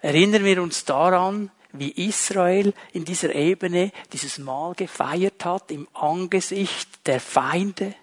[0.00, 7.06] Erinnern wir uns daran, wie Israel in dieser Ebene dieses Mahl gefeiert hat im Angesicht
[7.06, 7.94] der Feinde,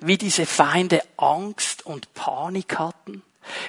[0.00, 3.22] wie diese Feinde Angst und Panik hatten,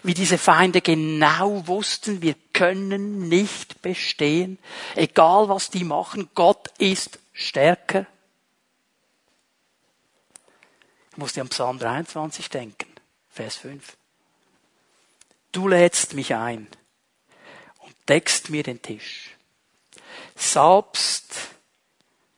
[0.04, 4.58] wie diese Feinde genau wussten, wir können nicht bestehen,
[4.96, 8.06] egal was die machen, Gott ist stärker.
[11.12, 12.92] Ich musste an Psalm 23 denken,
[13.30, 13.98] Vers 5.
[15.52, 16.68] Du lädst mich ein
[17.80, 19.37] und deckst mir den Tisch
[20.38, 21.34] salbst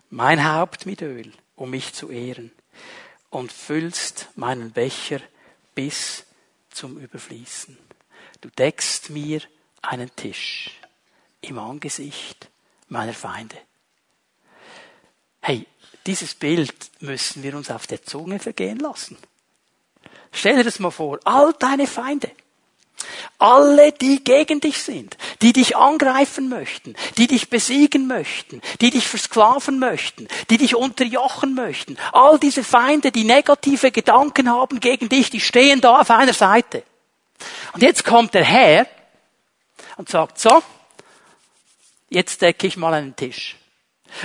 [0.09, 2.51] mein Haupt mit Öl, um mich zu ehren,
[3.29, 5.19] und füllst meinen Becher
[5.75, 6.25] bis
[6.71, 7.77] zum Überfließen.
[8.41, 9.41] Du deckst mir
[9.81, 10.71] einen Tisch
[11.41, 12.49] im Angesicht
[12.88, 13.57] meiner Feinde.
[15.41, 15.67] Hey,
[16.05, 19.17] dieses Bild müssen wir uns auf der Zunge vergehen lassen.
[20.31, 22.31] Stell dir das mal vor, all deine Feinde,
[23.38, 29.07] alle, die gegen dich sind, die dich angreifen möchten, die dich besiegen möchten, die dich
[29.07, 35.29] versklaven möchten, die dich unterjochen möchten, all diese Feinde, die negative Gedanken haben gegen dich,
[35.29, 36.83] die stehen da auf einer Seite.
[37.73, 38.88] Und jetzt kommt der Herr
[39.97, 40.62] und sagt, so,
[42.09, 43.55] jetzt decke ich mal einen Tisch.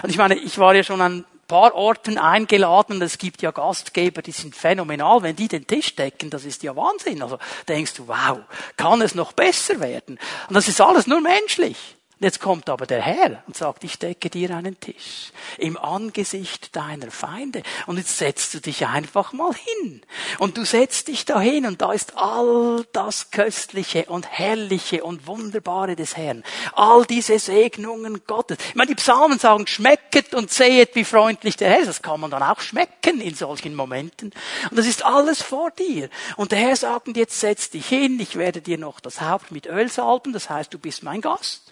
[0.03, 1.25] Und ich meine, ich war ja schon an
[1.55, 3.01] paar Orten eingeladen.
[3.01, 5.23] Es gibt ja Gastgeber, die sind phänomenal.
[5.23, 7.23] Wenn die den Tisch decken, das ist ja Wahnsinn.
[7.23, 7.39] Also
[7.69, 8.41] denkst du, wow,
[8.77, 10.19] kann es noch besser werden?
[10.49, 11.97] Und das ist alles nur menschlich.
[12.21, 17.11] Jetzt kommt aber der Herr und sagt, ich decke dir einen Tisch im Angesicht deiner
[17.11, 17.63] Feinde.
[17.87, 20.01] Und jetzt setzt du dich einfach mal hin.
[20.39, 25.27] Und du setzt dich da hin und da ist all das Köstliche und Herrliche und
[25.27, 26.45] Wunderbare des Herrn.
[26.73, 28.59] All diese Segnungen Gottes.
[28.69, 31.89] Ich meine, die Psalmen sagen, schmecket und sehet, wie freundlich der Herr ist.
[31.89, 34.33] Das kann man dann auch schmecken in solchen Momenten.
[34.71, 36.09] Und das ist alles vor dir.
[36.37, 39.67] Und der Herr sagt, jetzt setz dich hin, ich werde dir noch das Haupt mit
[39.67, 41.64] Öl salben, das heißt, du bist mein Gast.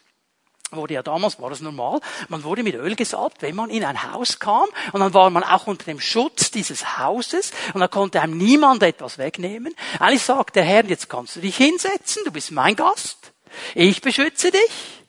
[0.76, 4.12] Wurde ja damals, war das normal, man wurde mit Öl gesalbt, wenn man in ein
[4.12, 8.20] Haus kam und dann war man auch unter dem Schutz dieses Hauses und da konnte
[8.20, 9.74] einem niemand etwas wegnehmen.
[9.98, 13.32] Eigentlich sagt der Herr, jetzt kannst du dich hinsetzen, du bist mein Gast,
[13.74, 15.02] ich beschütze dich,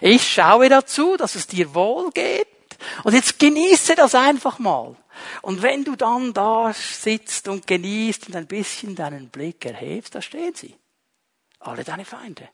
[0.00, 2.48] ich schaue dazu, dass es dir wohl geht
[3.04, 4.96] und jetzt genieße das einfach mal.
[5.42, 10.22] Und wenn du dann da sitzt und genießt und ein bisschen deinen Blick erhebst, da
[10.22, 10.74] stehen sie.
[11.60, 12.48] Alle deine Feinde.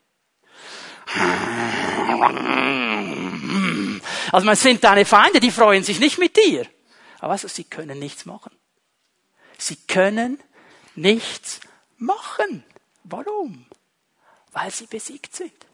[4.31, 6.67] Also man sind deine Feinde, die freuen sich nicht mit dir.
[7.19, 8.51] Aber weißt du, sie können nichts machen.
[9.57, 10.39] Sie können
[10.95, 11.59] nichts
[11.97, 12.63] machen.
[13.03, 13.65] Warum?
[14.51, 15.65] Weil sie besiegt sind.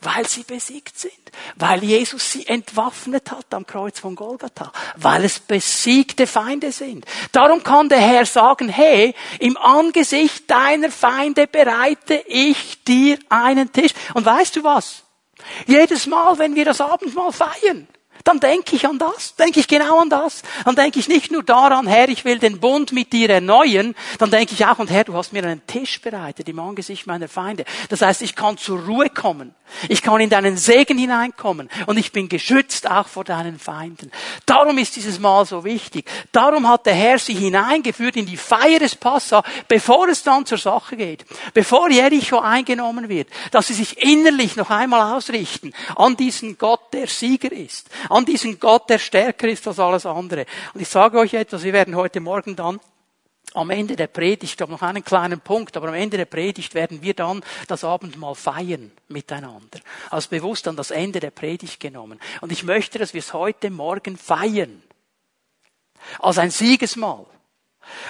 [0.00, 1.12] Weil sie besiegt sind.
[1.56, 4.72] Weil Jesus sie entwaffnet hat am Kreuz von Golgatha.
[4.96, 7.04] Weil es besiegte Feinde sind.
[7.32, 13.92] Darum kann der Herr sagen, hey, im Angesicht deiner Feinde bereite ich dir einen Tisch.
[14.14, 15.02] Und weißt du was?
[15.66, 17.88] Jedes Mal, wenn wir das Abendmahl feiern,
[18.24, 20.42] dann denke ich an das, denke ich genau an das.
[20.64, 24.30] Dann denke ich nicht nur daran, Herr, ich will den Bund mit dir erneuern, dann
[24.30, 27.64] denke ich auch, und Herr, du hast mir einen Tisch bereitet im Angesicht meiner Feinde.
[27.88, 29.54] Das heißt, ich kann zur Ruhe kommen.
[29.88, 34.10] Ich kann in deinen Segen hineinkommen und ich bin geschützt auch vor deinen Feinden.
[34.44, 36.10] Darum ist dieses Mal so wichtig.
[36.30, 40.58] Darum hat der Herr sie hineingeführt in die Feier des Passa, bevor es dann zur
[40.58, 41.24] Sache geht.
[41.54, 47.06] Bevor Jericho eingenommen wird, dass sie sich innerlich noch einmal ausrichten an diesen Gott, der
[47.06, 50.46] Sieger ist an diesen Gott, der stärker ist als alles andere.
[50.74, 52.78] Und ich sage euch etwas, wir werden heute Morgen dann
[53.54, 56.74] am Ende der Predigt, ich habe noch einen kleinen Punkt, aber am Ende der Predigt
[56.74, 59.80] werden wir dann das Abendmahl feiern miteinander.
[60.10, 62.20] Als bewusst an das Ende der Predigt genommen.
[62.40, 64.82] Und ich möchte, dass wir es heute Morgen feiern.
[66.18, 67.26] Als ein Siegesmahl.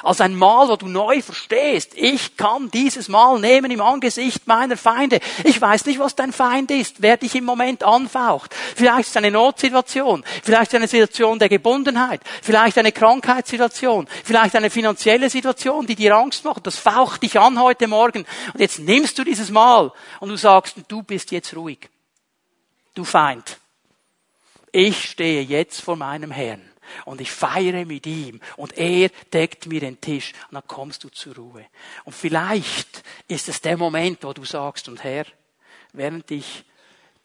[0.03, 4.77] Als ein Mal, wo du neu verstehst, ich kann dieses Mal nehmen im Angesicht meiner
[4.77, 5.21] Feinde.
[5.45, 8.55] Ich weiß nicht, was dein Feind ist, wer dich im Moment anfaucht.
[8.55, 14.71] Vielleicht ist es eine Notsituation, vielleicht eine Situation der Gebundenheit, vielleicht eine Krankheitssituation, vielleicht eine
[14.71, 16.67] finanzielle Situation, die dir Angst macht.
[16.67, 18.25] Das faucht dich an heute Morgen.
[18.55, 21.89] Und jetzt nimmst du dieses Mal und du sagst, du bist jetzt ruhig.
[22.95, 23.59] Du Feind.
[24.73, 26.72] Ich stehe jetzt vor meinem Herrn
[27.05, 31.09] und ich feiere mit ihm und er deckt mir den Tisch und dann kommst du
[31.09, 31.67] zur Ruhe.
[32.05, 35.25] Und vielleicht ist es der Moment, wo du sagst, und Herr,
[35.93, 36.65] während ich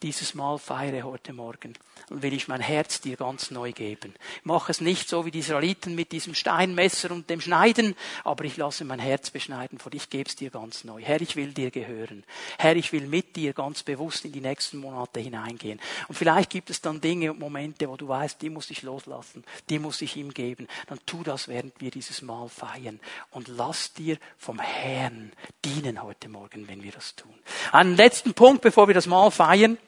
[0.02, 1.74] dieses Mal feiere heute Morgen,
[2.10, 4.14] und will ich mein Herz dir ganz neu geben.
[4.38, 8.44] Ich mache es nicht so wie die Israeliten mit diesem Steinmesser und dem Schneiden, aber
[8.44, 11.02] ich lasse mein Herz beschneiden vor Ich gebe es dir ganz neu.
[11.02, 12.24] Herr, ich will dir gehören.
[12.58, 15.80] Herr, ich will mit dir ganz bewusst in die nächsten Monate hineingehen.
[16.08, 19.44] Und vielleicht gibt es dann Dinge und Momente, wo du weißt, die muss ich loslassen,
[19.68, 20.68] die muss ich ihm geben.
[20.86, 23.00] Dann tu das, während wir dieses Mal feiern.
[23.30, 25.32] Und lass dir vom Herrn
[25.64, 27.34] dienen heute Morgen, wenn wir das tun.
[27.72, 29.78] Einen letzten Punkt, bevor wir das Mal feiern.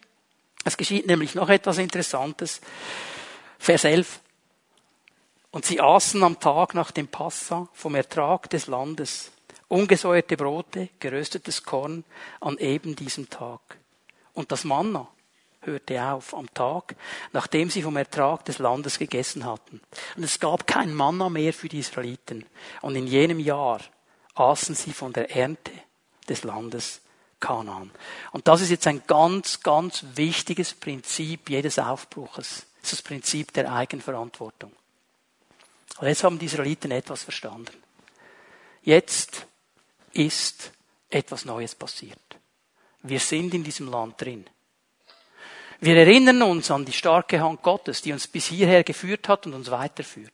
[0.64, 2.60] Es geschieht nämlich noch etwas Interessantes.
[3.58, 4.20] Vers 11.
[5.50, 9.32] Und sie aßen am Tag nach dem Passa vom Ertrag des Landes
[9.70, 12.04] ungesäuerte Brote, geröstetes Korn
[12.40, 13.60] an eben diesem Tag.
[14.34, 15.08] Und das Manna
[15.62, 16.96] hörte auf am Tag,
[17.32, 19.80] nachdem sie vom Ertrag des Landes gegessen hatten.
[20.16, 22.44] Und es gab kein Manna mehr für die Israeliten.
[22.82, 23.80] Und in jenem Jahr
[24.34, 25.72] aßen sie von der Ernte
[26.28, 27.00] des Landes
[27.40, 27.90] Kanaan.
[28.32, 32.66] Und das ist jetzt ein ganz, ganz wichtiges Prinzip jedes Aufbruches.
[32.82, 34.72] Das ist das Prinzip der Eigenverantwortung.
[35.98, 37.76] Und jetzt haben die Israeliten etwas verstanden.
[38.82, 39.46] Jetzt
[40.12, 40.72] ist
[41.10, 42.18] etwas Neues passiert.
[43.02, 44.46] Wir sind in diesem Land drin.
[45.80, 49.54] Wir erinnern uns an die starke Hand Gottes, die uns bis hierher geführt hat und
[49.54, 50.32] uns weiterführt.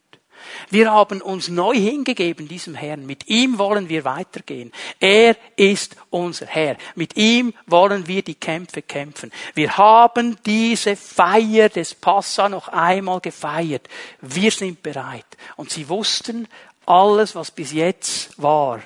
[0.70, 3.06] Wir haben uns neu hingegeben diesem Herrn.
[3.06, 4.72] Mit ihm wollen wir weitergehen.
[5.00, 6.76] Er ist unser Herr.
[6.94, 9.32] Mit ihm wollen wir die Kämpfe kämpfen.
[9.54, 13.88] Wir haben diese Feier des Passa noch einmal gefeiert.
[14.20, 15.26] Wir sind bereit.
[15.56, 16.48] Und sie wussten,
[16.86, 18.80] alles, was bis jetzt war,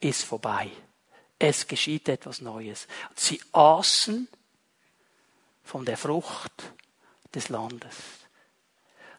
[0.00, 0.70] ist vorbei.
[1.38, 2.88] Es geschieht etwas Neues.
[3.14, 4.28] Sie aßen
[5.62, 6.72] von der Frucht
[7.34, 7.96] des Landes.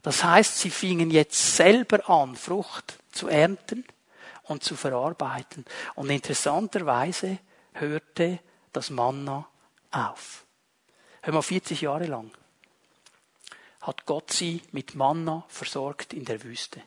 [0.07, 3.83] Das heißt, sie fingen jetzt selber an, Frucht zu ernten
[4.43, 5.65] und zu verarbeiten.
[5.95, 7.39] Und interessanterweise
[7.73, 8.39] hörte
[8.71, 9.45] das Manna
[9.91, 10.45] auf.
[11.23, 12.31] Hör mal, 40 Jahre lang
[13.81, 16.81] hat Gott sie mit Manna versorgt in der Wüste.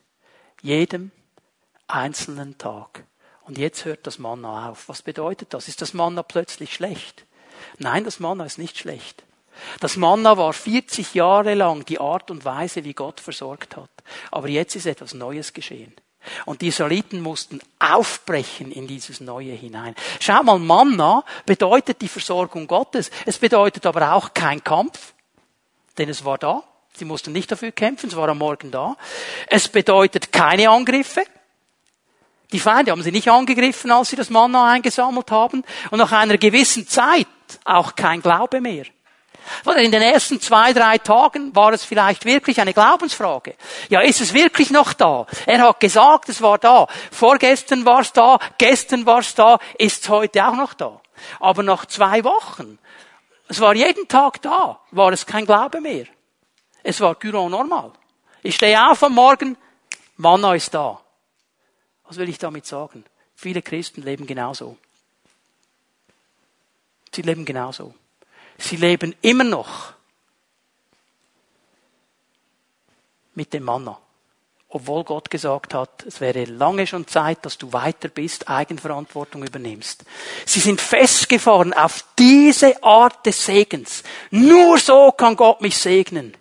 [0.63, 1.11] Jedem
[1.89, 3.05] einzelnen Tag.
[3.43, 4.89] Und jetzt hört das Manna auf.
[4.89, 5.69] Was bedeutet das?
[5.69, 7.27] Ist das Manna plötzlich schlecht?
[7.77, 9.25] Nein, das Manna ist nicht schlecht.
[9.81, 13.91] Das Manna war 40 Jahre lang die Art und Weise, wie Gott versorgt hat.
[14.31, 15.95] Aber jetzt ist etwas Neues geschehen.
[16.45, 19.95] Und die Israeliten mussten aufbrechen in dieses Neue hinein.
[20.21, 23.11] Schau mal, Manna bedeutet die Versorgung Gottes.
[23.25, 25.15] Es bedeutet aber auch kein Kampf,
[25.97, 26.63] denn es war da.
[26.93, 28.97] Sie mussten nicht dafür kämpfen, es war am Morgen da.
[29.47, 31.23] Es bedeutet keine Angriffe.
[32.53, 35.65] Die Feinde haben sie nicht angegriffen, als sie das Manna eingesammelt haben.
[35.91, 37.27] Und nach einer gewissen Zeit
[37.65, 38.85] auch kein Glaube mehr.
[39.77, 43.55] In den ersten zwei, drei Tagen war es vielleicht wirklich eine Glaubensfrage.
[43.89, 45.27] Ja, ist es wirklich noch da?
[45.47, 46.87] Er hat gesagt, es war da.
[47.11, 51.01] Vorgestern war es da, gestern war es da, ist es heute auch noch da.
[51.39, 52.79] Aber nach zwei Wochen,
[53.49, 56.07] es war jeden Tag da, war es kein Glaube mehr.
[56.83, 57.93] Es war Gyron normal.
[58.43, 59.57] Ich stehe auf am Morgen,
[60.17, 61.01] Manna ist da.
[62.05, 63.05] Was will ich damit sagen?
[63.35, 64.77] Viele Christen leben genauso.
[67.15, 67.95] Sie leben genauso.
[68.61, 69.95] Sie leben immer noch
[73.35, 73.99] mit dem Manna.
[74.69, 80.05] Obwohl Gott gesagt hat, es wäre lange schon Zeit, dass du weiter bist, Eigenverantwortung übernimmst.
[80.47, 84.05] Sie sind festgefahren auf diese Art des Segens.
[84.31, 86.37] Nur so kann Gott mich segnen.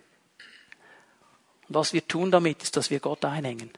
[1.68, 3.72] Und was wir tun damit, ist, dass wir Gott einhängen.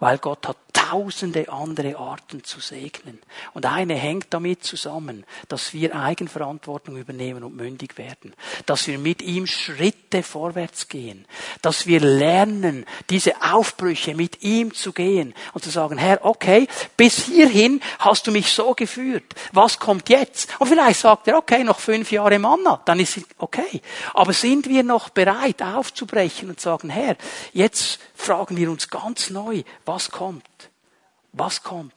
[0.00, 3.18] Weil Gott hat tausende andere Arten zu segnen.
[3.54, 8.34] Und eine hängt damit zusammen, dass wir Eigenverantwortung übernehmen und mündig werden.
[8.66, 11.26] Dass wir mit ihm Schritte vorwärts gehen.
[11.62, 17.24] Dass wir lernen, diese Aufbrüche mit ihm zu gehen und zu sagen, Herr, okay, bis
[17.24, 19.34] hierhin hast du mich so geführt.
[19.52, 20.60] Was kommt jetzt?
[20.60, 23.80] Und vielleicht sagt er, okay, noch fünf Jahre Manna, dann ist es okay.
[24.12, 27.16] Aber sind wir noch bereit aufzubrechen und sagen, Herr,
[27.52, 30.44] jetzt fragen wir uns ganz neu, was kommt?
[31.36, 31.92] Was kommt?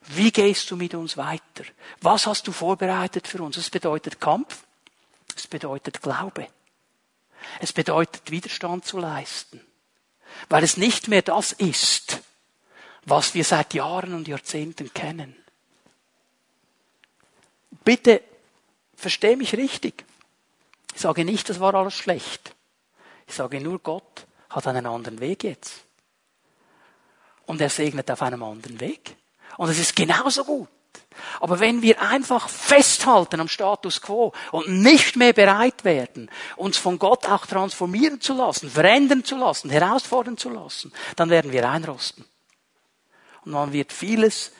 [0.00, 1.64] Wie gehst du mit uns weiter?
[2.00, 3.58] Was hast du vorbereitet für uns?
[3.58, 4.64] Es bedeutet Kampf.
[5.36, 6.48] Es bedeutet Glaube.
[7.60, 9.60] Es bedeutet Widerstand zu leisten.
[10.48, 12.20] Weil es nicht mehr das ist,
[13.04, 15.36] was wir seit Jahren und Jahrzehnten kennen.
[17.84, 18.22] Bitte
[18.94, 20.04] versteh mich richtig.
[20.94, 22.54] Ich sage nicht, das war alles schlecht.
[23.26, 25.87] Ich sage nur, Gott hat einen anderen Weg jetzt
[27.48, 29.16] und er segnet auf einem anderen Weg.
[29.56, 30.68] Und es ist genauso gut.
[31.40, 36.98] Aber wenn wir einfach festhalten am Status quo und nicht mehr bereit werden, uns von
[36.98, 42.24] Gott auch transformieren zu lassen, verändern zu lassen, herausfordern zu lassen, dann werden wir einrosten.
[43.44, 44.52] Und dann wird vieles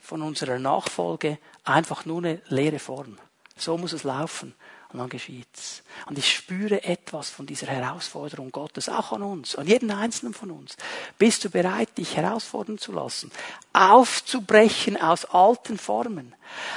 [0.00, 3.16] von unserer Nachfolge einfach nur eine leere Form.
[3.56, 4.54] So muss es laufen.
[4.94, 5.82] Und dann geschieht's.
[6.06, 10.52] Und ich spüre etwas von dieser Herausforderung Gottes, auch an uns, an jeden einzelnen von
[10.52, 10.76] uns.
[11.18, 13.32] Bist du bereit, dich herausfordern zu lassen?
[13.72, 16.36] Aufzubrechen aus alten Formen.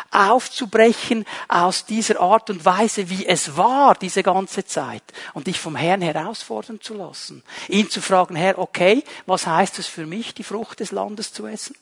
[0.10, 5.04] Aufzubrechen aus dieser Art und Weise, wie es war, diese ganze Zeit.
[5.36, 7.44] Und dich vom Herrn herausfordern zu lassen.
[7.68, 11.46] Ihn zu fragen, Herr, okay, was heißt es für mich, die Frucht des Landes zu
[11.46, 11.76] essen?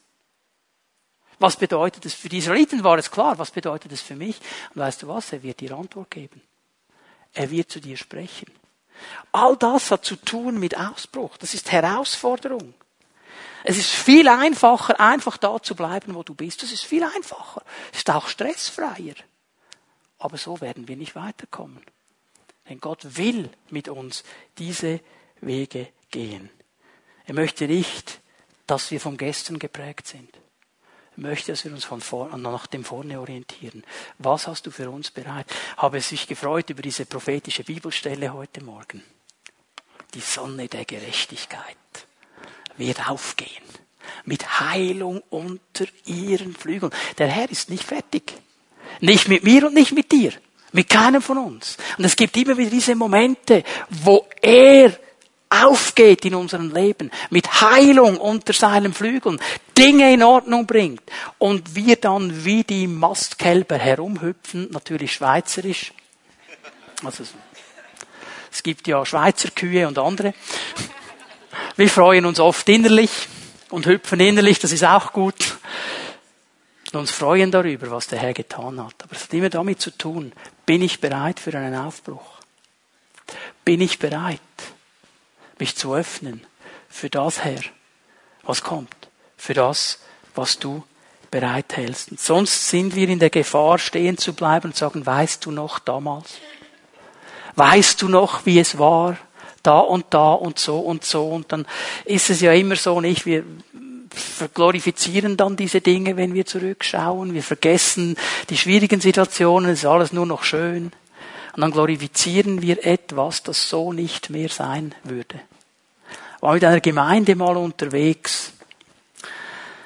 [1.39, 2.13] Was bedeutet es?
[2.13, 4.39] Für die Israeliten war es klar, was bedeutet es für mich?
[4.73, 5.33] Und weißt du was?
[5.33, 6.41] Er wird dir Antwort geben.
[7.33, 8.51] Er wird zu dir sprechen.
[9.33, 11.35] All das hat zu tun mit Ausbruch.
[11.37, 12.73] Das ist Herausforderung.
[13.65, 16.63] Es ist viel einfacher, einfach da zu bleiben, wo du bist.
[16.63, 17.63] Das ist viel einfacher.
[17.91, 19.15] Ist auch stressfreier.
[20.19, 21.83] Aber so werden wir nicht weiterkommen.
[22.69, 24.23] Denn Gott will mit uns
[24.57, 25.01] diese
[25.41, 26.49] Wege gehen.
[27.25, 28.21] Er möchte nicht,
[28.67, 30.29] dass wir vom Gestern geprägt sind
[31.17, 33.83] möchte, dass wir uns von vor, nach dem Vorne orientieren.
[34.19, 35.45] Was hast du für uns bereit?
[35.77, 39.03] Habe sich gefreut über diese prophetische Bibelstelle heute Morgen.
[40.13, 41.75] Die Sonne der Gerechtigkeit
[42.77, 43.63] wird aufgehen.
[44.23, 46.93] Mit Heilung unter ihren Flügeln.
[47.17, 48.33] Der Herr ist nicht fertig.
[49.01, 50.31] Nicht mit mir und nicht mit dir.
[50.71, 51.77] Mit keinem von uns.
[51.97, 54.97] Und es gibt immer wieder diese Momente, wo er
[55.63, 59.39] aufgeht in unserem Leben, mit Heilung unter seinen Flügeln,
[59.77, 61.03] Dinge in Ordnung bringt
[61.37, 65.93] und wir dann wie die Mastkälber herumhüpfen, natürlich schweizerisch.
[67.03, 67.23] Also,
[68.51, 70.33] es gibt ja Schweizer Kühe und andere.
[71.75, 73.27] Wir freuen uns oft innerlich
[73.69, 75.57] und hüpfen innerlich, das ist auch gut.
[76.93, 78.95] Und uns freuen darüber, was der Herr getan hat.
[79.03, 80.31] Aber es hat immer damit zu tun,
[80.65, 82.39] bin ich bereit für einen Aufbruch?
[83.65, 84.39] Bin ich bereit?
[85.59, 86.41] Mich zu öffnen
[86.89, 87.61] für das, Herr,
[88.43, 88.95] was kommt,
[89.37, 89.99] für das,
[90.33, 90.83] was du
[91.31, 92.11] bereithältst.
[92.11, 95.79] Und sonst sind wir in der Gefahr, stehen zu bleiben und sagen, weißt du noch
[95.79, 96.37] damals?
[97.55, 99.17] Weißt du noch, wie es war?
[99.63, 101.27] Da und da und so und so.
[101.27, 101.65] Und dann
[102.03, 103.43] ist es ja immer so nicht, wir
[104.53, 107.33] glorifizieren dann diese Dinge, wenn wir zurückschauen.
[107.33, 108.15] Wir vergessen
[108.49, 110.91] die schwierigen Situationen, es ist alles nur noch schön.
[111.55, 115.39] Und dann glorifizieren wir etwas, das so nicht mehr sein würde.
[116.41, 118.51] war mit einer Gemeinde mal unterwegs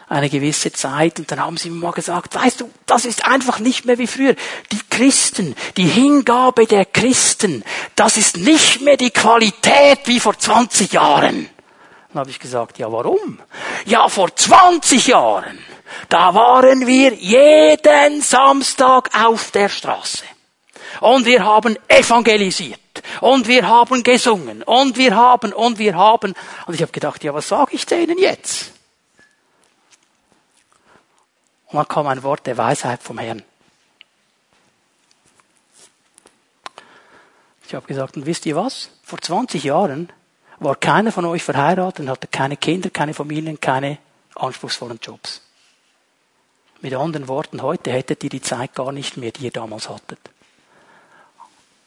[0.07, 3.59] eine gewisse Zeit und dann haben sie mir mal gesagt, weißt du, das ist einfach
[3.59, 4.35] nicht mehr wie früher.
[4.71, 7.63] Die Christen, die Hingabe der Christen,
[7.95, 11.47] das ist nicht mehr die Qualität wie vor 20 Jahren.
[12.11, 13.39] Dann habe ich gesagt, ja warum?
[13.85, 15.59] Ja, vor 20 Jahren,
[16.09, 20.23] da waren wir jeden Samstag auf der Straße.
[21.01, 22.79] Und wir haben evangelisiert.
[23.21, 24.63] Und wir haben gesungen.
[24.63, 26.33] Und wir haben, und wir haben.
[26.65, 28.73] Und ich habe gedacht, ja, was sage ich denen jetzt?
[31.67, 33.43] Und dann kam ein Wort der Weisheit vom Herrn.
[37.67, 38.89] Ich habe gesagt, und wisst ihr was?
[39.03, 40.11] Vor 20 Jahren
[40.57, 43.99] war keiner von euch verheiratet und hatte keine Kinder, keine Familien, keine
[44.35, 45.41] anspruchsvollen Jobs.
[46.81, 50.19] Mit anderen Worten, heute hättet ihr die Zeit gar nicht mehr, die ihr damals hattet.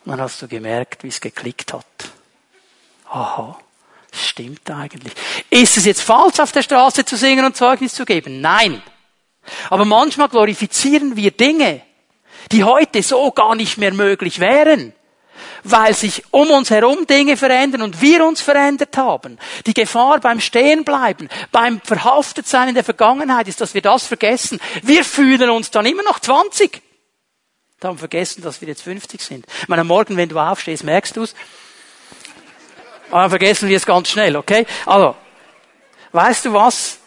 [0.05, 1.87] Und dann hast du gemerkt, wie es geklickt hat.
[3.09, 3.59] Aha,
[4.11, 5.13] stimmt eigentlich.
[5.51, 8.41] Ist es jetzt falsch, auf der Straße zu singen und Zeugnis zu geben?
[8.41, 8.83] Nein.
[9.71, 11.83] Aber manchmal glorifizieren wir Dinge,
[12.51, 14.93] die heute so gar nicht mehr möglich wären,
[15.65, 19.39] weil sich um uns herum Dinge verändern und wir uns verändert haben.
[19.67, 24.61] Die Gefahr beim Stehenbleiben, beim Verhaftetsein in der Vergangenheit ist, dass wir das vergessen.
[24.83, 26.83] Wir fühlen uns dann immer noch 20.
[27.83, 29.45] Da haben vergessen, dass wir jetzt 50 sind.
[29.61, 31.35] Ich meine, morgen, wenn du aufstehst, merkst du es.
[33.11, 34.67] Aber dann vergessen wir es ganz schnell, okay?
[34.87, 35.17] Also,
[36.13, 37.01] weißt du was?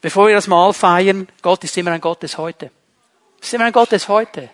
[0.00, 2.70] Bevor wir das Mal feiern, Gott ist immer ein Gott des Heute.
[3.40, 4.48] Ist immer ein Gott des Heute.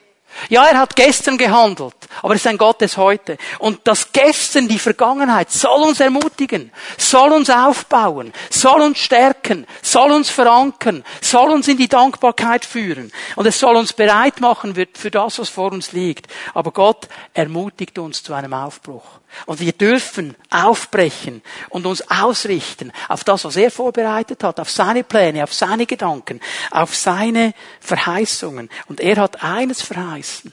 [0.49, 3.39] Ja, er hat gestern gehandelt, aber er ist ein Gott des Heute.
[3.59, 10.13] Und das Gestern, die Vergangenheit, soll uns ermutigen, soll uns aufbauen, soll uns stärken, soll
[10.13, 13.13] uns verankern, soll uns in die Dankbarkeit führen.
[13.37, 16.27] Und es soll uns bereit machen für das, was vor uns liegt.
[16.53, 19.05] Aber Gott ermutigt uns zu einem Aufbruch.
[19.47, 25.05] Und wir dürfen aufbrechen und uns ausrichten auf das, was er vorbereitet hat, auf seine
[25.05, 28.71] Pläne, auf seine Gedanken, auf seine Verheißungen.
[28.87, 30.53] Und er hat eines verheißen.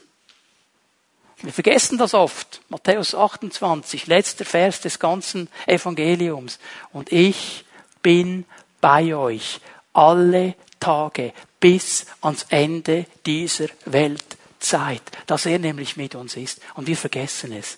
[1.42, 2.60] Wir vergessen das oft.
[2.68, 6.60] Matthäus 28, letzter Vers des ganzen Evangeliums.
[6.92, 7.64] Und ich
[8.00, 8.44] bin
[8.80, 9.60] bei euch
[9.92, 16.60] alle Tage bis ans Ende dieser Weltzeit, dass er nämlich mit uns ist.
[16.74, 17.76] Und wir vergessen es.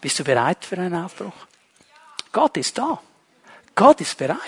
[0.00, 1.32] Bist du bereit für einen Aufbruch?
[2.32, 3.00] Gott ist da.
[3.74, 4.38] Gott ist bereit.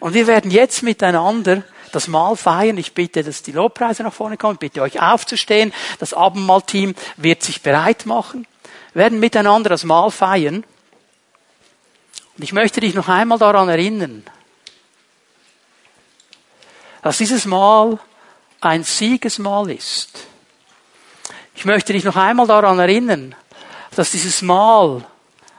[0.00, 1.62] Und wir werden jetzt miteinander
[1.92, 2.78] das Mahl feiern.
[2.78, 4.54] Ich bitte, dass die Lobpreise nach vorne kommen.
[4.54, 5.72] Ich bitte euch aufzustehen.
[5.98, 8.46] Das Abendmahlteam wird sich bereit machen.
[8.92, 10.64] Wir werden miteinander das Mahl feiern.
[12.36, 14.24] Und ich möchte dich noch einmal daran erinnern,
[17.02, 17.98] dass dieses Mahl
[18.60, 20.26] ein Siegesmahl ist.
[21.54, 23.34] Ich möchte dich noch einmal daran erinnern,
[23.96, 25.04] dass dieses Mahl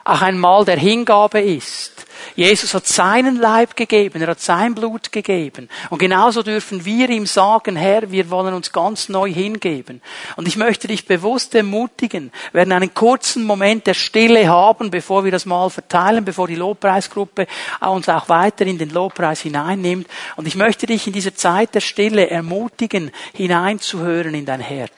[0.04, 2.06] auch ein Mahl der Hingabe ist.
[2.36, 5.70] Jesus hat seinen Leib gegeben, er hat sein Blut gegeben.
[5.90, 10.02] Und genauso dürfen wir ihm sagen, Herr, wir wollen uns ganz neu hingeben.
[10.38, 15.24] Und ich möchte dich bewusst ermutigen, wir werden einen kurzen Moment der Stille haben, bevor
[15.24, 17.48] wir das Mahl verteilen, bevor die Lobpreisgruppe
[17.82, 20.08] uns auch weiter in den Lobpreis hineinnimmt.
[20.36, 24.92] Und ich möchte dich in dieser Zeit der Stille ermutigen, hineinzuhören in dein Herz,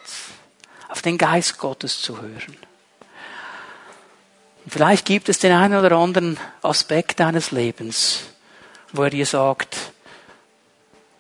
[0.90, 2.63] auf den Geist Gottes zu hören.
[4.64, 8.24] Und vielleicht gibt es den einen oder anderen Aspekt deines Lebens,
[8.92, 9.78] wo er dir sagt,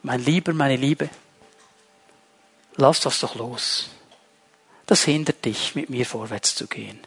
[0.02, 1.10] mein Lieber, meine Liebe,
[2.76, 3.90] lass das doch los.
[4.86, 7.00] Das hindert dich, mit mir vorwärts zu gehen.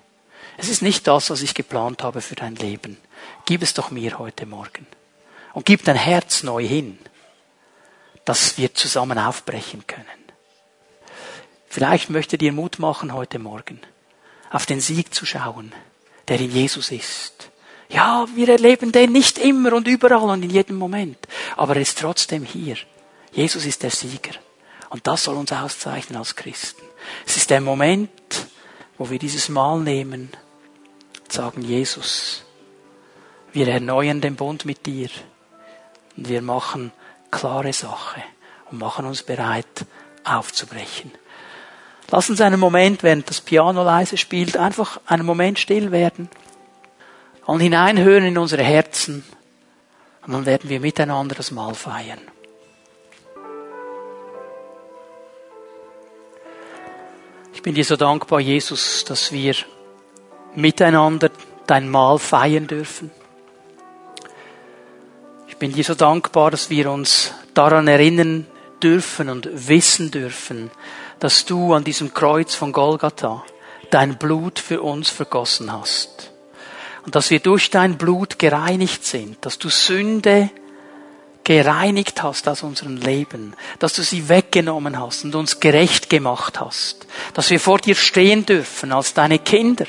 [0.58, 2.96] Es ist nicht das, was ich geplant habe für dein Leben.
[3.44, 4.86] Gib es doch mir heute Morgen.
[5.52, 6.98] Und gib dein Herz neu hin,
[8.24, 10.04] dass wir zusammen aufbrechen können.
[11.68, 13.80] Vielleicht möchte dir Mut machen heute Morgen,
[14.50, 15.72] auf den Sieg zu schauen,
[16.28, 17.50] der in Jesus ist.
[17.88, 21.18] Ja, wir erleben den nicht immer und überall und in jedem Moment,
[21.56, 22.76] aber er ist trotzdem hier.
[23.32, 24.32] Jesus ist der Sieger.
[24.88, 26.82] Und das soll uns auszeichnen als Christen.
[27.26, 28.10] Es ist der Moment,
[28.98, 30.30] wo wir dieses Mal nehmen
[31.22, 32.44] und sagen, Jesus,
[33.52, 35.08] wir erneuern den Bund mit dir
[36.16, 36.92] und wir machen
[37.30, 38.22] klare Sache
[38.70, 39.86] und machen uns bereit
[40.24, 41.12] aufzubrechen.
[42.10, 46.28] Lass uns einen Moment, während das Piano leise spielt, einfach einen Moment still werden
[47.46, 49.24] und hineinhören in unsere Herzen.
[50.26, 52.20] Und dann werden wir miteinander das Mahl feiern.
[57.54, 59.54] Ich bin dir so dankbar, Jesus, dass wir
[60.54, 61.30] miteinander
[61.66, 63.10] dein Mahl feiern dürfen.
[65.48, 68.46] Ich bin dir so dankbar, dass wir uns daran erinnern
[68.82, 70.70] dürfen und wissen dürfen,
[71.20, 73.44] dass du an diesem Kreuz von Golgatha
[73.90, 76.32] dein Blut für uns vergossen hast.
[77.06, 80.50] und dass wir durch dein Blut gereinigt sind, dass du Sünde
[81.44, 87.06] gereinigt hast aus unserem Leben, dass du sie weggenommen hast und uns gerecht gemacht hast,
[87.34, 89.86] dass wir vor dir stehen dürfen als deine Kinder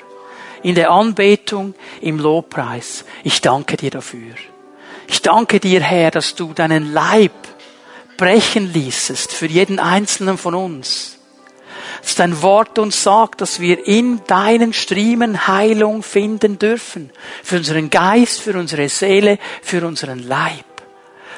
[0.62, 3.04] in der Anbetung, im Lobpreis.
[3.24, 4.36] Ich danke dir dafür.
[5.08, 7.32] Ich danke dir, Herr, dass du deinen Leib
[8.18, 11.17] brechen ließest für jeden einzelnen von uns.
[12.08, 17.10] Dass dein Wort uns sagt, dass wir in deinen Striemen Heilung finden dürfen.
[17.44, 20.64] Für unseren Geist, für unsere Seele, für unseren Leib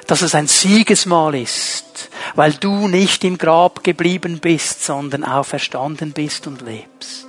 [0.05, 6.47] dass es ein Siegesmahl ist, weil du nicht im Grab geblieben bist, sondern auferstanden bist
[6.47, 7.27] und lebst.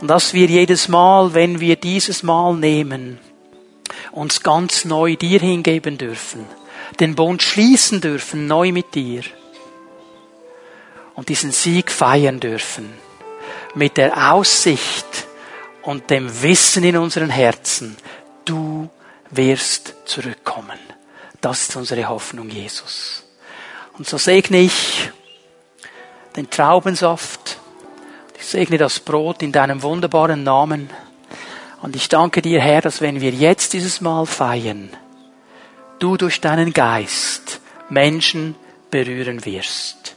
[0.00, 3.20] Und dass wir jedes Mal, wenn wir dieses Mal nehmen,
[4.10, 6.46] uns ganz neu dir hingeben dürfen,
[6.98, 9.22] den Bund schließen dürfen, neu mit dir
[11.14, 12.92] und diesen Sieg feiern dürfen,
[13.74, 15.26] mit der Aussicht
[15.82, 17.96] und dem Wissen in unseren Herzen,
[18.44, 18.88] du
[19.30, 20.78] wirst zurückkommen.
[21.40, 23.24] Das ist unsere Hoffnung, Jesus.
[23.98, 25.10] Und so segne ich
[26.36, 27.58] den Traubensaft.
[28.38, 30.90] Ich segne das Brot in deinem wunderbaren Namen.
[31.82, 34.90] Und ich danke dir, Herr, dass wenn wir jetzt dieses Mal feiern,
[35.98, 38.56] du durch deinen Geist Menschen
[38.90, 40.16] berühren wirst.